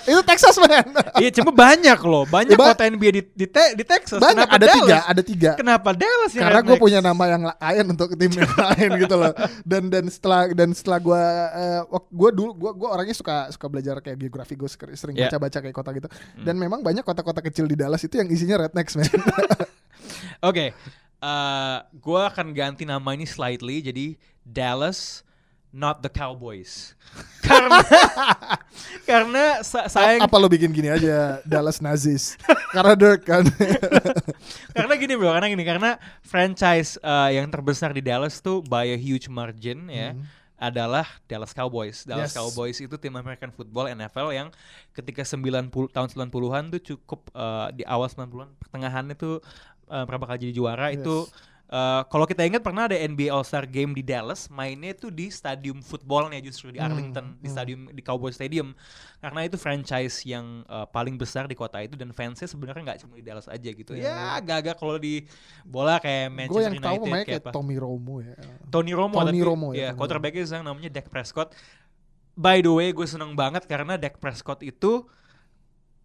Itu 0.04 0.20
Texas 0.22 0.56
man. 0.58 0.86
iya 1.16 1.30
cuma 1.32 1.48
banyak 1.48 1.98
loh 2.00 2.24
banyak 2.24 2.52
Ya, 2.52 2.58
ba- 2.58 2.74
kota 2.74 2.84
NBA 2.84 3.10
di, 3.10 3.22
di, 3.32 3.46
Te- 3.46 3.72
di 3.72 3.82
Texas 3.82 4.18
Banyak 4.18 4.44
Kenapa 4.44 4.54
ada 4.54 4.66
Dallas? 4.66 4.76
tiga, 4.78 4.98
ada 5.02 5.22
tiga. 5.22 5.50
kenapa 5.54 5.88
Dallas 5.92 6.32
yang 6.32 6.44
Karena 6.44 6.60
gue 6.62 6.76
punya 6.76 6.98
nama 7.00 7.24
yang 7.26 7.42
lain 7.46 7.84
untuk 7.88 8.08
tim 8.12 8.32
yang 8.32 8.52
lain 8.66 8.90
gitu 8.98 9.14
loh. 9.14 9.32
Dan 9.62 9.82
dan 9.88 10.04
setelah 10.06 10.50
dan 10.50 10.68
setelah 10.70 10.98
gue 10.98 11.22
gue 12.08 12.30
dulu 12.32 12.50
gue 12.52 12.72
gue 12.76 12.88
orangnya 12.88 13.14
suka 13.14 13.48
suka 13.48 13.66
belajar 13.66 13.98
kayak 14.00 14.16
geografi 14.18 14.54
gue 14.54 14.68
sering 14.92 15.14
Yeah. 15.16 15.32
baca-baca 15.32 15.58
kayak 15.60 15.74
kota 15.74 15.90
gitu. 15.92 16.08
Hmm. 16.10 16.44
Dan 16.44 16.54
memang 16.56 16.80
banyak 16.80 17.02
kota-kota 17.02 17.40
kecil 17.40 17.64
di 17.64 17.74
Dallas 17.74 18.00
itu 18.00 18.14
yang 18.14 18.28
isinya 18.28 18.60
rednecks 18.60 18.94
man. 18.94 19.08
Oke, 20.42 20.74
eh 21.16 21.76
gue 21.92 22.20
akan 22.22 22.52
ganti 22.52 22.84
nama 22.84 23.10
ini 23.10 23.24
slightly 23.24 23.80
jadi 23.80 24.06
Dallas 24.42 25.25
not 25.76 26.00
the 26.00 26.08
Cowboys. 26.08 26.96
karena 27.46 27.84
karena 29.04 29.44
sa- 29.60 29.86
sayang 29.86 30.24
Apa 30.24 30.36
lo 30.40 30.48
bikin 30.48 30.72
gini 30.72 30.88
aja 30.88 31.38
Dallas 31.44 31.78
Nazis? 31.78 32.40
Karena 32.72 32.96
Dirk 32.96 33.22
kan. 33.22 33.44
karena 34.76 34.94
gini 34.96 35.14
bro, 35.14 35.30
karena 35.30 35.48
gini 35.48 35.64
karena 35.64 35.90
franchise 36.24 36.96
eh, 36.98 37.36
yang 37.36 37.46
terbesar 37.46 37.92
di 37.92 38.00
Dallas 38.00 38.40
tuh 38.40 38.64
by 38.64 38.88
a 38.88 38.98
huge 38.98 39.28
margin 39.28 39.86
ya. 39.86 40.16
Hmm. 40.16 40.24
adalah 40.56 41.04
Dallas 41.28 41.52
Cowboys. 41.52 42.08
Dallas 42.08 42.32
Yes. 42.32 42.40
Cowboys 42.40 42.80
itu 42.80 42.96
tim 42.96 43.12
American 43.12 43.52
Football 43.52 43.92
NFL 43.92 44.32
yang 44.32 44.48
ketika 44.96 45.20
90 45.20 45.68
tahun 45.92 46.08
90-an 46.08 46.72
tuh 46.72 46.96
cukup 46.96 47.28
eh, 47.30 47.68
di 47.76 47.84
awal 47.84 48.08
90-an 48.08 48.56
pertengahan 48.56 49.04
itu 49.12 49.36
eh, 49.86 50.04
berapa 50.08 50.24
kali 50.24 50.48
jadi 50.48 50.54
juara 50.56 50.88
Yes. 50.88 51.04
itu 51.04 51.28
eh, 51.66 52.02
kalau 52.06 52.26
kita 52.26 52.46
ingat 52.46 52.62
pernah 52.62 52.86
ada 52.86 52.94
NBA 52.94 53.30
All-Star 53.30 53.66
Game 53.66 53.94
di 53.94 54.02
Dallas, 54.02 54.46
mainnya 54.50 54.94
itu 54.94 55.10
di 55.10 55.30
stadium 55.30 55.82
footballnya 55.82 56.38
justru 56.42 56.70
di 56.70 56.78
Hmm, 56.78 56.86
Arlington, 56.90 57.26
di 57.38 57.46
hmm. 57.46 57.54
stadium 57.54 57.80
di 57.90 58.02
Cowboy 58.02 58.30
Stadium. 58.30 58.74
Karena 59.18 59.46
itu 59.46 59.58
franchise 59.58 60.22
yang 60.26 60.62
eh, 60.66 60.86
paling 60.90 61.18
besar 61.18 61.50
di 61.50 61.58
kota 61.58 61.82
itu 61.82 61.98
dan 61.98 62.14
fansnya 62.14 62.46
sebenarnya 62.46 62.82
nggak 62.94 62.98
cuma 63.02 63.14
di 63.18 63.24
Dallas 63.26 63.50
aja 63.50 63.70
gitu. 63.70 63.92
Iya. 63.94 64.10
Ya 64.10 64.16
agak-agak 64.38 64.76
kalau 64.78 64.96
di 64.96 65.26
bola 65.66 65.98
kayak 65.98 66.30
Manchester 66.30 66.72
yang 66.72 66.82
tahu 66.82 66.94
United 66.94 67.02
pemainnya 67.02 67.26
kayak 67.26 67.42
kayak 67.42 67.50
apa. 67.50 67.56
Tommy 67.56 67.76
Romo 67.76 68.14
ya. 68.22 68.34
Tony 68.70 68.92
Romo 68.94 69.14
Tony 69.18 69.38
tapi 69.38 69.40
Romo 69.42 69.68
ya, 69.74 69.80
ya 69.80 69.90
quarterbacknya 69.94 70.44
sekarang 70.46 70.66
namanya 70.70 70.90
Dak 70.90 71.06
Prescott. 71.10 71.50
By 72.36 72.60
the 72.60 72.68
way, 72.68 72.92
gue 72.92 73.06
seneng 73.08 73.32
banget 73.32 73.64
karena 73.64 73.96
Dak 73.96 74.20
Prescott 74.20 74.60
itu 74.60 75.08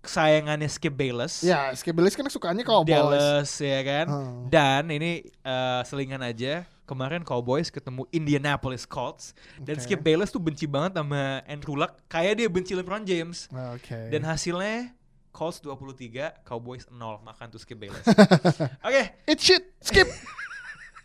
kesayangannya 0.01 0.67
Skip 0.67 0.97
Bayless. 0.97 1.45
Ya, 1.45 1.69
Skip 1.77 1.93
Bayless 1.93 2.17
kan 2.17 2.25
sukanya 2.27 2.65
Cowboys. 2.65 2.91
Dallas 2.91 3.51
ya 3.61 3.79
kan. 3.85 4.05
Hmm. 4.09 4.41
Dan 4.49 4.89
ini 4.89 5.25
eh, 5.25 5.81
selingan 5.85 6.21
aja. 6.25 6.65
Kemarin 6.89 7.23
Cowboys 7.23 7.71
ketemu 7.71 8.03
Indianapolis 8.11 8.83
Colts 8.83 9.31
dan. 9.61 9.79
Skip 9.79 10.03
Bayless 10.03 10.27
tuh 10.27 10.43
benci 10.43 10.67
banget 10.67 10.99
sama 10.99 11.39
Andrew 11.47 11.79
Luck 11.79 11.95
kayak 12.11 12.43
dia 12.43 12.51
benci 12.51 12.75
LeBron 12.75 13.07
James. 13.07 13.47
Oke. 13.71 14.11
Dan 14.11 14.27
hasilnya 14.27 14.91
Colts 15.31 15.63
23, 15.63 16.43
Cowboys 16.43 16.83
0 16.91 17.23
makan 17.23 17.47
tuh 17.47 17.61
Skip 17.63 17.79
Bayless. 17.79 18.03
Oke, 18.87 19.15
It 19.23 19.39
shit, 19.39 19.63
skip. 19.79 20.03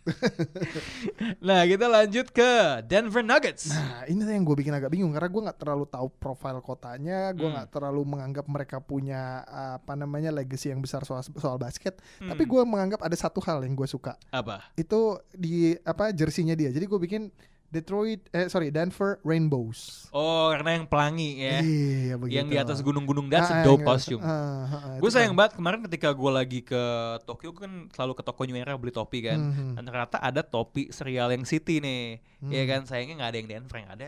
nah 1.47 1.63
kita 1.63 1.85
lanjut 1.85 2.27
ke 2.29 2.49
Denver 2.85 3.21
Nuggets. 3.21 3.69
Nah, 3.69 4.07
ini 4.07 4.21
yang 4.23 4.43
gue 4.43 4.55
bikin 4.57 4.73
agak 4.73 4.89
bingung 4.89 5.11
karena 5.11 5.27
gue 5.27 5.41
nggak 5.47 5.59
terlalu 5.59 5.85
tahu 5.85 6.07
profil 6.13 6.59
kotanya, 6.59 7.31
gue 7.31 7.43
Hmm. 7.43 7.55
nggak 7.55 7.69
terlalu 7.71 8.01
menganggap 8.03 8.45
mereka 8.45 8.77
punya 8.77 9.41
apa 9.47 9.93
namanya 9.93 10.29
legacy 10.29 10.69
yang 10.69 10.79
besar 10.79 11.03
soal 11.03 11.23
soal 11.23 11.55
basket. 11.55 11.97
Hmm. 12.19 12.29
Tapi 12.29 12.43
gue 12.43 12.61
menganggap 12.63 12.99
ada 12.99 13.15
satu 13.15 13.39
hal 13.41 13.63
yang 13.63 13.73
gue 13.73 13.87
suka. 13.87 14.15
apa? 14.29 14.69
Itu 14.75 15.17
di 15.31 15.73
apa 15.81 16.11
jersinya 16.11 16.53
dia. 16.53 16.69
Jadi 16.69 16.85
gue 16.85 16.99
bikin 16.99 17.31
Detroit, 17.67 18.23
eh 18.31 18.47
sorry 18.47 18.71
Denver 18.71 19.19
Rainbows. 19.21 20.07
Oh, 20.09 20.47
karena 20.49 20.79
yang 20.79 20.87
pelangi 20.87 21.31
ya. 21.37 21.59
Iya 21.59 22.15
begitu. 22.15 22.35
yang 22.35 22.47
di 22.47 22.55
atas 22.55 22.79
gunung-gunung 22.79 23.27
that's 23.27 23.51
Ah, 23.51 23.59
a 23.59 23.67
dope 23.67 23.83
yang- 23.83 23.89
costume. 23.89 24.21
ah, 24.21 24.31
ah, 24.31 24.71
ah, 24.71 24.95
gue 24.97 25.09
sayang 25.09 25.31
kan. 25.31 25.37
banget 25.37 25.53
kemarin 25.55 25.79
ketika 25.83 26.09
gue 26.09 26.31
lagi 26.31 26.59
ke 26.61 26.83
Tokyo 27.23 27.51
kan 27.51 27.91
selalu 27.91 28.13
ke 28.13 28.23
toko 28.23 28.41
New 28.41 28.55
Era 28.55 28.71
beli 28.73 28.89
topi 28.89 29.19
kan. 29.21 29.35
Mhm. 29.35 29.75
Dan 29.75 29.83
ternyata 29.83 30.17
ada 30.17 30.41
topi 30.41 30.89
serial 30.89 31.27
yang 31.29 31.43
City 31.43 31.77
nih. 31.77 32.23
Hmm. 32.39 32.49
Iya 32.49 32.63
kan 32.65 32.81
sayangnya 32.83 33.19
nggak 33.19 33.29
ada 33.29 33.37
yang 33.37 33.49
Denver 33.51 33.77
yang 33.77 33.91
ada 33.91 34.07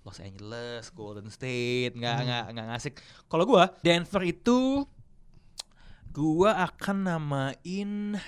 Los 0.00 0.16
Angeles, 0.16 0.84
Golden 0.90 1.28
State, 1.28 1.92
nggak 1.92 2.14
Hmm. 2.14 2.24
nggak 2.24 2.44
nggak 2.52 2.66
ngasik. 2.68 2.94
Kalau 3.26 3.44
gua 3.44 3.72
Denver 3.80 4.22
itu 4.22 4.84
gua 6.10 6.68
akan 6.68 6.96
namain 7.06 8.20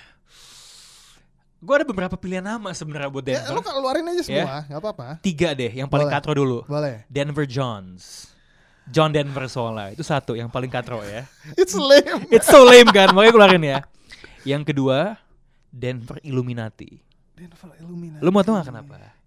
gua 1.62 1.74
ada 1.78 1.86
beberapa 1.86 2.18
pilihan 2.18 2.42
nama 2.42 2.74
sebenarnya 2.74 3.06
buat 3.06 3.22
Ya, 3.22 3.40
lu 3.46 3.56
Denver. 3.56 3.70
keluarin 3.70 4.04
aja 4.04 4.18
Ya. 4.18 4.24
semua, 4.26 4.56
nggak 4.66 4.80
apa-apa. 4.82 5.06
Tiga 5.22 5.54
deh, 5.54 5.70
yang 5.70 5.86
paling 5.86 6.10
Boleh. 6.10 6.16
katro 6.18 6.32
dulu. 6.34 6.58
Boleh. 6.66 7.06
Denver 7.06 7.46
Johns. 7.46 8.28
John 8.84 9.14
Denver 9.14 9.46
soalnya 9.46 9.94
itu 9.94 10.02
satu 10.02 10.34
yang 10.34 10.50
paling 10.50 10.66
katro 10.66 10.98
ya. 11.00 11.22
It's 11.60 11.72
lame. 11.72 12.26
It's 12.28 12.50
so 12.50 12.66
lame 12.66 12.90
kan, 12.90 13.14
makanya 13.14 13.32
keluarin 13.32 13.62
ya. 13.62 13.78
Yang 14.42 14.74
kedua, 14.74 15.22
Denver 15.70 16.18
Illuminati. 16.20 16.98
Denver 17.32 17.78
Illuminati. 17.78 18.20
Lu 18.20 18.34
mau 18.34 18.42
tahu 18.42 18.58
gak 18.58 18.68
kenapa? 18.68 19.21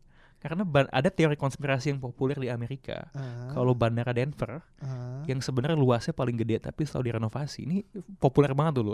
Karena 0.46 0.62
ban- 0.62 0.94
ada 0.94 1.10
teori 1.10 1.34
konspirasi 1.34 1.90
yang 1.90 1.98
populer 1.98 2.38
di 2.38 2.54
Amerika. 2.54 3.10
Ah, 3.12 3.50
Kalau 3.50 3.74
bandara 3.74 4.14
Denver 4.14 4.62
ah. 4.78 5.26
yang 5.26 5.42
sebenarnya 5.42 5.74
luasnya 5.74 6.14
paling 6.14 6.38
gede 6.38 6.62
tapi 6.62 6.86
selalu 6.86 7.10
direnovasi. 7.10 7.66
Ini 7.66 7.82
populer 8.16 8.54
banget 8.54 8.78
dulu. 8.78 8.94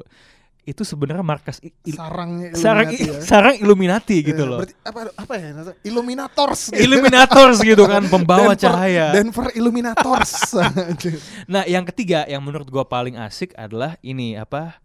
Itu 0.61 0.87
sebenarnya 0.87 1.25
markas 1.25 1.59
il- 1.59 1.73
sarangnya 1.91 2.53
sarang, 2.55 2.87
Illuminati 2.87 3.03
ya. 3.03 3.19
sarang 3.19 3.55
Illuminati 3.57 4.17
gitu 4.23 4.41
Eh, 4.41 4.47
loh. 4.47 4.59
Berarti 4.63 4.75
apa 4.79 4.99
apa 5.11 5.33
ya? 5.35 5.47
Illuminators. 5.83 6.61
gitu. 6.69 6.79
Illuminators 6.79 7.57
gitu 7.59 7.83
kan, 7.83 8.07
pembawa 8.07 8.53
Denver- 8.53 8.63
cahaya. 8.63 9.05
Denver 9.11 9.47
Illuminators. 9.51 10.31
Nah, 11.51 11.65
yang 11.65 11.83
ketiga 11.83 12.23
yang 12.25 12.39
menurut 12.39 12.69
gua 12.69 12.85
paling 12.85 13.19
asik 13.19 13.51
adalah 13.55 13.99
ini 13.99 14.39
apa? 14.39 14.79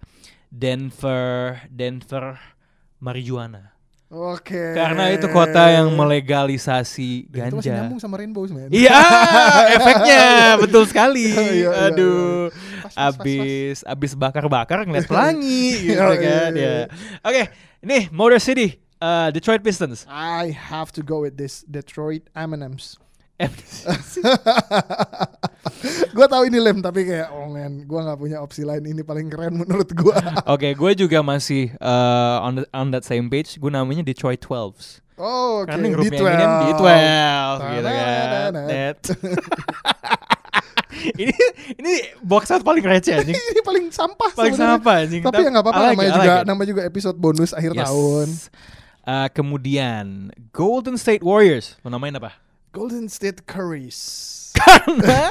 Denver 0.50 1.60
Denver 1.68 2.40
marijuana. 2.98 3.75
Oke. 4.06 4.70
Karena 4.72 5.10
itu 5.10 5.26
kota 5.28 5.66
yang 5.66 5.90
melegalisasi 5.90 7.26
Dan 7.26 7.50
itu 7.50 7.56
masih 7.58 7.70
ganja. 7.70 7.82
nyambung 7.82 7.98
sama 7.98 8.14
Rainbows 8.16 8.54
man. 8.54 8.70
Iya, 8.70 8.94
efeknya 9.76 10.24
betul 10.56 10.86
sekali. 10.86 11.26
Iya, 11.34 11.42
iya, 11.42 11.50
iya. 11.50 11.70
Aduh, 11.90 12.46
Pas, 12.86 12.94
pas, 12.94 12.94
pas, 12.94 13.14
abis 13.18 13.76
abis 13.82 14.12
bakar-bakar 14.14 14.86
ngeliat 14.86 15.10
pelangi 15.10 15.74
gitu 15.90 15.98
Iya, 15.98 16.06
kan 16.22 16.50
iya, 16.54 16.62
ya. 16.62 16.70
iya. 16.70 16.84
Oke, 17.20 17.42
nih 17.82 18.02
Motor 18.08 18.38
City, 18.38 18.78
uh, 18.98 19.34
Detroit 19.34 19.66
Pistons. 19.66 20.06
I 20.06 20.54
have 20.54 20.94
to 20.94 21.02
go 21.02 21.18
with 21.18 21.34
this 21.34 21.66
Detroit 21.66 22.30
M&M's. 22.30 23.02
gue 26.10 26.26
tahu 26.26 26.42
ini 26.48 26.56
lem 26.56 26.80
tapi 26.80 27.04
kayak 27.04 27.28
oh 27.28 27.52
man, 27.52 27.84
gue 27.84 28.00
nggak 28.00 28.16
punya 28.16 28.40
opsi 28.40 28.64
lain 28.64 28.80
ini 28.82 29.02
paling 29.02 29.28
keren 29.28 29.60
menurut 29.60 29.86
gue. 29.86 30.16
Oke, 30.52 30.72
gue 30.72 30.92
juga 30.96 31.20
masih 31.20 31.68
uh, 31.76 32.40
on 32.40 32.52
the- 32.56 32.70
on 32.72 32.88
that 32.90 33.04
same 33.04 33.28
page. 33.28 33.56
Gue 33.56 33.68
namanya 33.68 34.00
Detroit 34.00 34.40
Twelves. 34.40 35.04
oh, 35.16 35.64
oke. 35.64 35.68
Karena 35.68 35.86
grupnya 35.90 36.12
D12. 36.12 36.28
Eminem 36.28 36.52
D12 36.62 36.88
gitu 37.72 37.88
kan. 37.88 38.52
Net. 38.68 39.00
ini 41.16 41.32
ini 41.76 41.92
box 42.20 42.48
out 42.50 42.60
paling 42.60 42.80
receh 42.80 43.12
anjing. 43.14 43.32
ini 43.32 43.60
paling 43.60 43.88
sampah 43.88 44.32
Paling 44.32 44.52
sebenarnya. 44.52 44.76
sampah 44.76 44.94
anjing. 45.04 45.22
Tapi 45.22 45.40
ya 45.40 45.48
nggak 45.52 45.64
apa-apa 45.64 45.80
like 45.82 45.90
namanya 45.92 46.08
it, 46.08 46.16
juga 46.16 46.32
like 46.34 46.46
namanya 46.46 46.68
juga 46.68 46.82
episode 46.84 47.16
bonus 47.16 47.50
akhir 47.52 47.72
Yes. 47.72 47.80
tahun. 47.84 48.28
Uh, 49.06 49.28
kemudian 49.30 50.04
Golden 50.50 50.96
State 50.96 51.20
Warriors. 51.20 51.76
Lo 51.80 51.88
namain 51.88 52.12
apa? 52.12 52.36
Golden 52.76 53.08
State 53.08 53.40
Currys. 53.42 54.34
Karena 54.52 55.28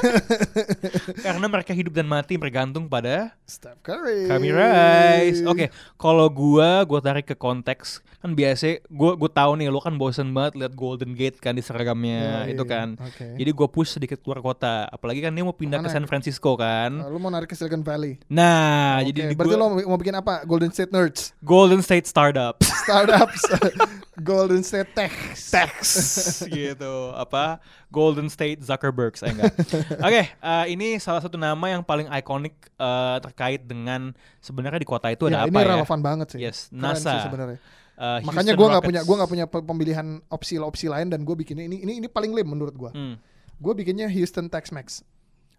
karena 1.24 1.46
mereka 1.46 1.70
hidup 1.70 1.90
dan 1.90 2.06
mati 2.06 2.34
bergantung 2.34 2.86
pada 2.86 3.34
Steph 3.42 3.78
Curry. 3.80 4.26
Kami 4.26 4.48
Rice. 4.50 5.42
Oke, 5.42 5.66
kalau 5.96 6.26
gua 6.28 6.82
gua 6.82 6.98
tarik 7.00 7.26
ke 7.26 7.36
konteks 7.36 7.98
kan 8.16 8.30
biasa 8.32 8.86
gua 8.88 9.14
gua 9.14 9.26
tahu 9.28 9.54
nih 9.56 9.66
lo 9.66 9.78
kan 9.78 9.94
bosen 9.94 10.30
banget 10.30 10.54
lihat 10.56 10.72
Golden 10.74 11.12
Gate 11.12 11.38
kan 11.38 11.52
di 11.52 11.62
seragamnya 11.62 12.46
Ya, 12.46 12.54
itu 12.54 12.62
iya. 12.62 12.70
kan. 12.70 12.88
Oke. 12.96 13.26
Jadi 13.34 13.50
gua 13.50 13.66
push 13.66 13.90
sedikit 13.92 14.18
keluar 14.20 14.38
kota. 14.40 14.86
Apalagi 14.86 15.18
kan 15.20 15.30
dia 15.30 15.42
mau 15.42 15.50
pindah 15.52 15.78
ke 15.78 15.84
Ke 15.84 15.90
mana? 15.90 15.96
San 15.96 16.06
Francisco 16.06 16.54
kan. 16.54 16.90
Uh, 16.96 17.10
lu 17.10 17.18
mau 17.18 17.28
narik 17.28 17.46
ke 17.46 17.54
Silicon 17.54 17.82
Valley. 17.82 18.22
Nah, 18.28 19.02
Oke, 19.02 19.10
jadi 19.10 19.30
di 19.30 19.34
berarti 19.34 19.54
gua- 19.54 19.74
lo 19.82 19.90
mau 19.90 19.98
bikin 19.98 20.14
apa? 20.14 20.42
Golden 20.42 20.70
State 20.70 20.90
Nerds, 20.90 21.34
Golden 21.40 21.82
State 21.82 22.06
Startups. 22.06 22.62
startups, 22.86 23.42
Golden 24.22 24.62
State 24.62 24.94
Tech. 24.94 25.10
Tax 25.34 25.74
gitu 26.46 27.10
apa 27.12 27.35
Golden 27.88 28.26
State 28.26 28.60
Zuckerbergs 28.60 29.20
eh, 29.20 29.30
enggak 29.30 29.52
oke 30.06 30.22
eh, 30.26 30.64
ini 30.68 30.96
salah 30.96 31.18
satu 31.18 31.36
nama 31.36 31.66
yang 31.66 31.80
paling 31.80 32.08
ikonik 32.10 32.54
eh, 32.70 33.16
terkait 33.20 33.62
dengan 33.62 34.10
sebenarnya 34.38 34.78
di 34.78 34.86
kota 34.86 35.08
itu 35.08 35.26
ada 35.26 35.36
Ya, 35.36 35.40
apa 35.44 35.50
ini 35.50 35.58
ya 35.58 35.72
relevan 35.74 36.00
banget 36.00 36.26
sih. 36.30 36.38
Yes, 36.40 36.58
Keren 36.68 36.82
NASA. 36.82 37.12
sih 37.12 37.22
sebenarnya. 37.24 37.58
Eh, 37.96 38.18
Makanya 38.22 38.52
gue 38.52 38.66
nggak 38.68 38.84
punya 38.84 39.00
gue 39.00 39.16
nggak 39.16 39.30
punya 39.30 39.46
pe- 39.46 39.64
pemilihan 39.64 40.06
opsi-opsi 40.28 40.86
lain 40.86 41.08
dan 41.08 41.20
gue 41.20 41.32
bikinnya 41.34 41.64
ini 41.64 41.80
ini 41.80 41.92
ini 41.98 42.08
paling 42.08 42.30
lame 42.30 42.48
menurut 42.48 42.72
gue. 42.72 42.90
Hmm. 42.92 43.16
Gue 43.56 43.72
bikinnya 43.72 44.04
Houston 44.06 44.46
Tex-Mex 44.46 45.00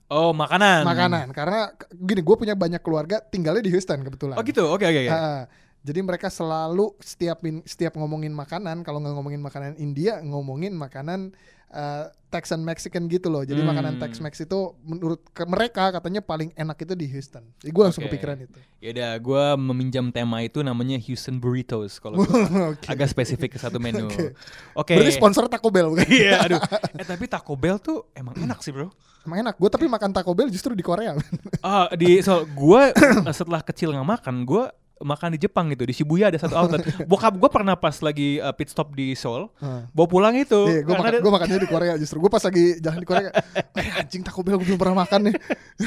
oh 0.08 0.32
makanan 0.32 0.88
makanan 0.88 1.28
karena 1.36 1.68
gini 1.92 2.24
gue 2.24 2.36
punya 2.38 2.56
banyak 2.56 2.80
keluarga 2.80 3.20
tinggalnya 3.20 3.60
di 3.60 3.68
Houston 3.68 4.00
kebetulan. 4.00 4.40
oh 4.40 4.44
gitu 4.44 4.64
oke 4.64 4.80
oke 4.80 5.00
oke 5.04 5.12
Ah, 5.12 5.44
jadi 5.84 6.00
mereka 6.00 6.32
selalu 6.32 6.96
setiap 7.04 7.44
setiap 7.64 7.92
ngomongin 7.96 8.32
makanan 8.32 8.88
kalau 8.88 9.04
nggak 9.04 9.12
ngomongin 9.14 9.44
makanan 9.44 9.76
India 9.76 10.24
ngomongin 10.24 10.72
makanan 10.72 11.36
eh, 11.78 12.06
Texan 12.28 12.60
Mexican 12.60 13.08
gitu 13.08 13.30
loh. 13.30 13.40
Jadi 13.40 13.62
Hmm. 13.62 13.72
makanan 13.72 13.94
Tex-Mex 13.98 14.44
itu 14.44 14.60
menurut 14.84 15.24
mereka 15.48 15.88
katanya 15.92 16.20
paling 16.20 16.52
enak 16.54 16.76
itu 16.76 16.92
di 16.92 17.08
Houston. 17.08 17.40
Jadi 17.56 17.72
gue 17.72 17.84
langsung 17.86 18.04
Oke. 18.04 18.12
kepikiran 18.12 18.38
itu. 18.42 18.60
ya 18.78 18.90
udah 18.92 19.12
gue 19.18 19.44
meminjam 19.64 20.06
tema 20.08 20.38
itu 20.40 20.60
namanya 20.60 21.00
Houston 21.00 21.38
Burritos 21.38 21.98
kalau 21.98 22.20
Oke. 22.76 22.84
agak 22.86 23.08
spesifik 23.08 23.56
ke 23.56 23.58
satu 23.58 23.80
menu 23.80 24.06
Oke. 24.06 24.36
oke 24.76 24.94
Berarti 24.94 25.14
sponsor 25.14 25.48
Taco 25.48 25.72
Bell 25.72 25.90
bukan? 25.90 26.06
iya 26.06 26.38
aduh 26.46 26.62
eh 26.94 27.02
tapi 27.02 27.26
Taco 27.26 27.56
Bell 27.56 27.80
tuh 27.80 28.06
emang 28.12 28.36
enak 28.36 28.60
sih 28.60 28.70
bro 28.70 28.92
Emang 29.24 29.42
enak. 29.42 29.56
Gue 29.56 29.68
tapi 29.68 29.88
makan 29.88 30.12
Taco 30.12 30.32
Bell 30.32 30.48
justru 30.48 30.72
di 30.72 30.80
Korea. 30.82 31.12
Ah 31.60 31.88
di 31.92 32.20
so 32.22 32.44
gue 32.44 32.82
setelah 33.34 33.60
kecil 33.60 33.92
nggak 33.92 34.08
makan 34.10 34.44
gue 34.44 34.64
makan 35.00 35.34
di 35.34 35.40
Jepang 35.40 35.70
gitu 35.70 35.84
di 35.84 35.94
Shibuya 35.94 36.30
ada 36.30 36.38
satu 36.38 36.54
outlet. 36.54 36.82
Bokap 37.10 37.38
gue 37.38 37.50
pernah 37.50 37.74
pas 37.74 37.94
lagi 38.00 38.38
uh, 38.38 38.52
pit 38.52 38.70
stop 38.70 38.94
di 38.94 39.14
Seoul, 39.14 39.50
Heeh. 39.58 39.82
bawa 39.92 40.08
pulang 40.08 40.34
itu. 40.34 40.66
Iya, 40.66 40.82
gue 40.82 40.96
makan, 40.96 41.12
gue 41.22 41.34
makannya 41.34 41.60
di 41.62 41.70
Korea 41.70 41.94
justru. 41.96 42.18
Gue 42.18 42.30
pas 42.30 42.42
lagi 42.42 42.78
jalan 42.78 43.00
di 43.00 43.08
Korea, 43.08 43.30
eh 43.82 43.88
anjing 43.98 44.22
Taco 44.22 44.42
Bell 44.42 44.58
gue 44.58 44.68
belum 44.68 44.80
pernah 44.80 45.04
makan 45.04 45.32
nih. 45.32 45.36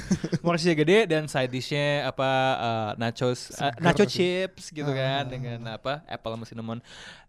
porsinya 0.44 0.74
gede 0.74 0.98
dan 1.06 1.26
side 1.26 1.50
dishnya 1.50 2.06
apa 2.06 2.30
uh, 2.56 2.90
nachos 2.96 3.52
uh, 3.56 3.70
nacho 3.78 4.04
chips 4.04 4.70
gitu 4.70 4.88
kan 4.88 5.20
Ah. 5.20 5.26
dengan 5.26 5.58
apa 5.68 6.00
apple 6.06 6.32
sama 6.32 6.44
cinnamon. 6.44 6.78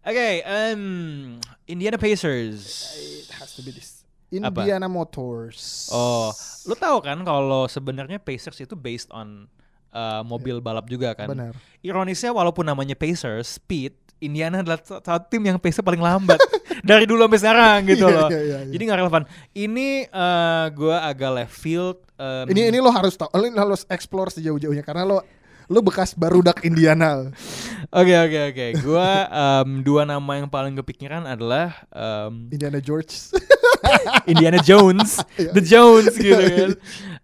Oke, 0.00 0.40
um, 0.42 0.82
Indiana 1.64 1.96
Pacers. 1.96 2.62
It 3.26 3.32
has 3.36 3.52
to 3.54 3.62
be 3.62 3.70
this. 3.70 4.02
Apa? 4.32 4.64
Indiana 4.64 4.88
Motors. 4.88 5.92
Oh, 5.92 6.32
lu 6.64 6.72
tahu 6.72 7.04
kan 7.04 7.20
kalau 7.20 7.68
sebenarnya 7.68 8.16
Pacers 8.16 8.56
itu 8.58 8.72
based 8.72 9.12
on 9.12 9.44
uh, 9.92 10.24
mobil 10.24 10.58
balap 10.58 10.88
juga 10.88 11.12
kan? 11.12 11.28
Benar. 11.28 11.52
Ironisnya 11.80 12.32
walaupun 12.32 12.64
namanya 12.64 12.92
Pacers, 12.92 13.60
Speed, 13.60 13.92
Indiana 14.18 14.62
adalah 14.62 14.78
sa- 14.80 14.98
satu 14.98 15.26
tim 15.28 15.42
yang 15.42 15.58
pace 15.58 15.78
paling 15.78 15.98
lambat 15.98 16.38
dari 16.88 17.04
dulu 17.04 17.26
sampai 17.26 17.38
sekarang 17.38 17.78
gitu 17.84 18.06
Iya, 18.06 18.16
loh. 18.16 18.28
iya, 18.28 18.40
iya, 18.40 18.58
iya. 18.62 18.70
Jadi 18.70 18.82
nggak 18.86 18.98
relevan. 18.98 19.22
Ini 19.52 19.88
uh, 20.08 20.66
gue 20.70 20.96
agak 20.96 21.30
left 21.32 21.54
field. 21.54 21.98
um, 22.16 22.46
Ini 22.46 22.70
ini 22.70 22.78
lo 22.78 22.88
harus 22.88 23.14
tahu, 23.14 23.26
lo 23.34 23.46
harus 23.50 23.82
explore 23.86 24.30
sejauh-jauhnya 24.30 24.80
karena 24.80 25.02
lo 25.02 25.18
lo 25.66 25.78
bekas 25.80 26.12
barudak 26.12 26.62
Indiana. 26.62 27.32
Oke 27.92 28.14
oke 28.14 28.40
oke. 28.50 28.66
Gua 28.80 29.08
um, 29.28 29.80
dua 29.80 30.02
nama 30.04 30.32
yang 30.34 30.46
paling 30.46 30.72
kepikiran 30.74 31.26
adalah 31.26 31.76
um, 31.90 32.48
Indiana 32.48 32.78
George. 32.78 33.12
Indiana 34.24 34.58
Jones, 34.58 35.20
Iya. 35.36 35.50
The 35.52 35.62
Jones 35.62 36.12
gitu 36.14 36.40
kan. 36.40 36.70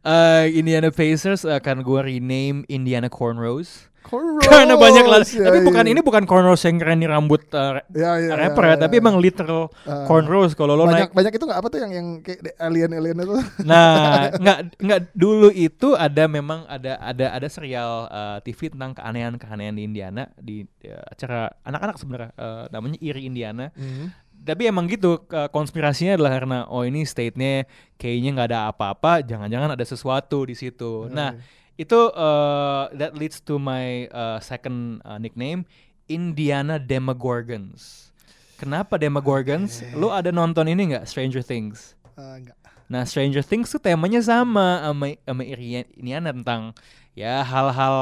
Uh, 0.00 0.46
Indiana 0.50 0.88
Pacers 0.88 1.42
akan 1.44 1.82
gua 1.82 2.06
rename 2.06 2.62
Indiana 2.66 3.10
Cornrows 3.10 3.88
Cornrows. 3.98 4.40
karena 4.48 4.72
banyak 4.72 5.04
lah. 5.04 5.20
Ya, 5.20 5.52
tapi 5.52 5.60
iya. 5.60 5.66
bukan 5.68 5.84
ini 5.84 6.00
bukan 6.00 6.24
cornrows 6.24 6.64
yang 6.64 6.80
keren 6.80 6.96
di 6.96 7.04
rambut 7.04 7.44
uh, 7.52 7.76
Ya, 7.92 8.16
ya, 8.16 8.40
rapper 8.40 8.64
ya, 8.64 8.68
ya, 8.72 8.76
ya, 8.78 8.82
tapi 8.88 8.94
ya. 8.96 9.00
emang 9.04 9.16
literal 9.20 9.68
Ah. 9.84 10.08
cornrows 10.08 10.56
kalau 10.56 10.72
lo 10.72 10.88
naik. 10.88 11.12
banyak 11.12 11.12
banyak 11.12 11.32
itu 11.36 11.44
nggak 11.44 11.60
apa 11.60 11.68
tuh 11.68 11.78
yang 11.84 11.92
yang 11.92 12.06
kayak 12.24 12.40
alien 12.56 12.90
alien 12.96 13.20
itu. 13.20 13.36
Nah, 13.68 14.32
nggak 14.32 14.58
nggak 14.80 15.00
dulu 15.12 15.52
itu 15.52 15.92
ada 15.92 16.24
memang 16.24 16.64
ada 16.64 16.96
ada 16.96 17.36
ada 17.36 17.48
serial 17.52 18.08
uh, 18.08 18.38
TV 18.40 18.72
tentang 18.72 18.96
keanehan-keanehan 18.96 19.76
di 19.76 19.82
Indiana 19.84 20.22
di 20.40 20.64
uh, 20.88 21.04
acara 21.12 21.52
anak-anak 21.68 21.96
sebenarnya 22.00 22.30
uh, 22.40 22.64
namanya 22.72 22.96
Iri 23.04 23.28
Indiana. 23.28 23.68
Hmm. 23.76 24.08
Tapi 24.38 24.70
emang 24.70 24.88
gitu 24.88 25.28
konspirasinya 25.52 26.16
adalah 26.16 26.32
karena 26.32 26.58
oh 26.70 26.86
ini 26.86 27.04
state-nya 27.04 27.68
kayaknya 28.00 28.30
nggak 28.38 28.48
ada 28.48 28.60
apa-apa, 28.72 29.20
jangan-jangan 29.20 29.76
ada 29.76 29.84
sesuatu 29.84 30.48
di 30.48 30.56
situ. 30.56 31.10
Nah, 31.12 31.36
itu 31.78 32.10
uh, 32.16 32.90
that 32.96 33.14
leads 33.14 33.38
to 33.38 33.60
my 33.60 34.10
uh, 34.10 34.42
second 34.42 34.98
uh, 35.06 35.20
nickname 35.20 35.62
Indiana 36.08 36.80
Demogorgons. 36.80 38.10
Kenapa 38.58 38.98
Demogorgons? 38.98 39.86
Lu 39.94 40.10
ada 40.10 40.34
nonton 40.34 40.66
ini 40.66 40.90
nggak 40.90 41.06
Stranger 41.06 41.44
Things? 41.44 41.94
Eh, 42.18 42.42
enggak. 42.42 42.58
Nah, 42.88 43.04
Stranger 43.04 43.44
Things 43.44 43.68
tuh 43.70 43.78
temanya 43.78 44.18
sama 44.24 44.82
sama 44.82 45.14
sama 45.22 45.42
Indiana 45.44 46.32
tentang 46.32 46.74
ya 47.18 47.42
hal-hal 47.42 47.96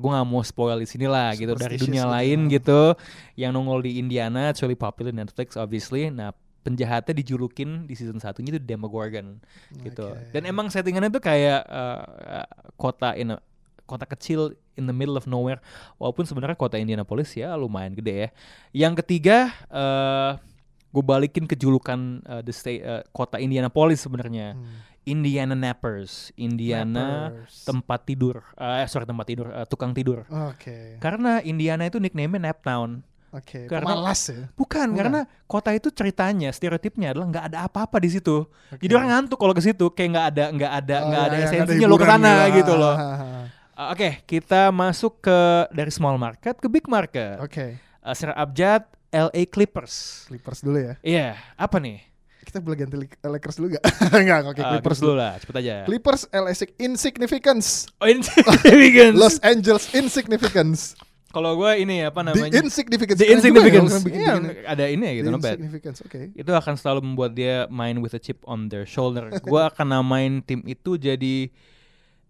gue 0.00 0.08
nggak 0.08 0.28
mau 0.32 0.40
spoil 0.40 0.80
di 0.80 0.88
sini 0.88 1.04
lah 1.04 1.36
gitu 1.36 1.52
dari 1.52 1.76
dunia 1.76 2.08
gitu. 2.08 2.14
lain 2.16 2.38
gitu 2.48 2.80
yang 3.36 3.52
nongol 3.52 3.84
di 3.84 4.00
Indiana, 4.00 4.48
actually 4.48 4.72
popular 4.72 5.12
di 5.12 5.20
Netflix 5.20 5.60
obviously. 5.60 6.08
Nah, 6.08 6.32
penjahatnya 6.62 7.12
dijulukin 7.12 7.84
di 7.84 7.92
season 7.98 8.22
satunya 8.22 8.56
itu 8.56 8.62
Demogorgon 8.62 9.42
gitu. 9.84 10.16
Dan 10.32 10.48
emang 10.48 10.72
settingannya 10.72 11.12
tuh 11.12 11.20
kayak 11.20 11.68
uh, 11.68 12.48
kota 12.80 13.12
in 13.18 13.36
a- 13.36 13.42
kota 13.84 14.08
kecil 14.08 14.56
in 14.78 14.88
the 14.88 14.94
middle 14.94 15.18
of 15.18 15.28
nowhere. 15.28 15.60
Walaupun 16.00 16.24
sebenarnya 16.24 16.56
kota 16.56 16.80
Indianapolis 16.80 17.34
ya 17.36 17.52
lumayan 17.58 17.92
gede 17.92 18.14
ya. 18.14 18.28
Yang 18.88 19.04
ketiga 19.04 19.52
uh, 19.68 20.40
gue 20.92 21.04
balikin 21.04 21.44
ke 21.44 21.58
julukan 21.58 22.22
uh, 22.24 22.40
the 22.40 22.54
state 22.54 22.80
uh, 22.86 23.02
kota 23.10 23.36
Indianapolis 23.42 24.00
sebenarnya. 24.00 24.54
Hmm. 24.56 24.91
Indiana 25.02 25.52
Nappers, 25.52 26.30
Indiana 26.34 27.28
Nappers. 27.28 27.66
tempat 27.66 28.00
tidur. 28.02 28.46
Eh 28.54 28.86
sorry 28.86 29.02
tempat 29.02 29.26
tidur, 29.26 29.46
uh, 29.48 29.66
tukang 29.66 29.90
tidur. 29.90 30.22
Oke. 30.28 30.96
Karena 30.98 31.38
Indiana 31.40 31.84
itu 31.84 31.98
nickname-nya 31.98 32.50
Naptown. 32.50 33.02
Oke. 33.32 33.64
Karena- 33.64 33.96
Pemalas 33.96 34.20
ya. 34.28 34.46
Bukan, 34.52 34.86
Bukan. 34.86 34.94
karena 34.94 35.20
kota 35.46 35.72
itu 35.72 35.88
ceritanya 35.88 36.52
stereotipnya 36.52 37.10
adalah 37.10 37.26
nggak 37.28 37.44
ada 37.48 37.58
apa-apa 37.64 37.96
di 37.98 38.12
situ. 38.12 38.44
Oke. 38.44 38.78
Jadi 38.78 38.92
orang 38.92 39.08
ngantuk 39.10 39.40
kalau 39.40 39.50
ke 39.52 39.62
situ 39.62 39.88
kayak 39.88 40.08
nggak 40.12 40.26
ada 40.30 40.44
nggak 40.52 40.72
ada 40.76 40.96
Oh, 41.00 41.08
nggak 41.08 41.18
ya, 41.18 41.26
ada 41.26 41.36
ya, 41.36 41.44
esensinya 41.48 41.86
lo 41.86 41.96
ke 41.96 42.06
sana 42.06 42.32
gitu. 42.46 42.56
gitu 42.60 42.72
loh. 42.76 42.96
Uh, 43.72 43.88
Oke, 43.90 44.08
kita 44.22 44.68
masuk 44.68 45.18
ke 45.18 45.38
dari 45.72 45.88
small 45.88 46.14
market 46.14 46.60
ke 46.60 46.68
big 46.68 46.84
market. 46.86 47.40
Oke. 47.40 47.80
Uh, 48.04 48.12
secara 48.12 48.36
abjad 48.36 48.84
LA 49.08 49.48
Clippers. 49.48 50.28
Clippers 50.28 50.60
dulu 50.60 50.78
ya. 50.78 50.94
Iya, 51.00 51.28
apa 51.56 51.80
nih? 51.80 52.04
Kita 52.42 52.58
boleh 52.58 52.76
ganti 52.76 52.96
Lak- 52.98 53.22
Lakers 53.22 53.56
dulu 53.56 53.68
gak? 53.72 53.82
Enggak, 54.12 54.38
oke 54.50 54.58
Uh, 54.58 54.70
Clippers 54.76 54.98
dulu 54.98 55.14
lah, 55.14 55.38
cepet 55.38 55.54
aja. 55.58 55.74
Clippers 55.86 56.22
LA 56.28 56.52
Sig- 56.52 56.74
Insignificance. 56.76 57.86
Oh, 57.96 58.06
insignificance. 58.06 59.14
Los 59.22 59.36
Angeles 59.40 59.84
Insignificance. 59.92 60.80
Kalau 61.28 61.56
gue 61.56 61.72
ini 61.78 62.04
apa 62.04 62.20
The 62.20 62.28
namanya? 62.28 62.60
Insignificance. 62.60 63.16
The 63.16 63.24
juga 63.24 63.32
ya 63.32 63.36
Insignificance. 63.38 63.92
bikin- 64.04 64.20
Iya, 64.20 64.32
bikin- 64.36 64.66
ada 64.68 64.84
ini 64.86 65.02
ya 65.02 65.12
gitu, 65.16 65.28
The. 65.30 65.56
Insignificance, 65.56 65.98
oke. 66.02 66.20
Itu 66.34 66.52
akan 66.52 66.74
selalu 66.76 67.00
membuat 67.02 67.32
dia 67.32 67.64
main 67.66 67.96
with 67.98 68.12
a 68.12 68.20
chip 68.20 68.44
on 68.44 68.68
their 68.68 68.84
shoulder. 68.84 69.32
Gua 69.40 69.72
akan 69.72 69.86
namain 69.88 70.44
tim 70.44 70.60
itu 70.62 70.94
jadi 70.94 71.48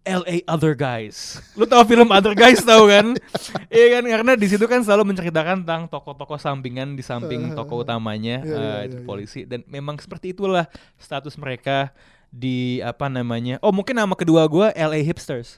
LA 0.03 0.43
Other 0.45 0.75
Guys. 0.75 1.37
Lu 1.59 1.65
tahu 1.65 1.83
film 1.85 2.09
Other 2.09 2.35
Guys 2.35 2.59
tahu 2.61 2.87
kan? 2.87 3.15
Iya 3.73 3.87
kan 3.89 4.05
karena 4.05 4.33
di 4.35 4.47
situ 4.47 4.65
kan 4.65 4.83
selalu 4.83 5.09
menceritakan 5.09 5.65
tentang 5.65 5.87
tokoh-tokoh 5.87 6.37
sampingan 6.37 6.93
di 6.93 7.01
samping 7.01 7.57
tokoh 7.57 7.81
utamanya 7.81 8.43
Iya, 8.43 8.53
iya, 8.53 8.61
iya, 8.61 8.85
itu 8.85 8.97
iya. 8.99 9.07
polisi 9.07 9.41
dan 9.43 9.65
memang 9.65 9.97
seperti 9.97 10.31
itulah 10.31 10.69
status 10.97 11.35
mereka 11.35 11.89
di 12.29 12.81
apa 12.81 13.07
namanya? 13.07 13.57
Oh, 13.61 13.71
mungkin 13.71 13.93
nama 13.93 14.13
kedua 14.13 14.45
gua 14.45 14.69
LA 14.73 15.01
Hipsters. 15.03 15.57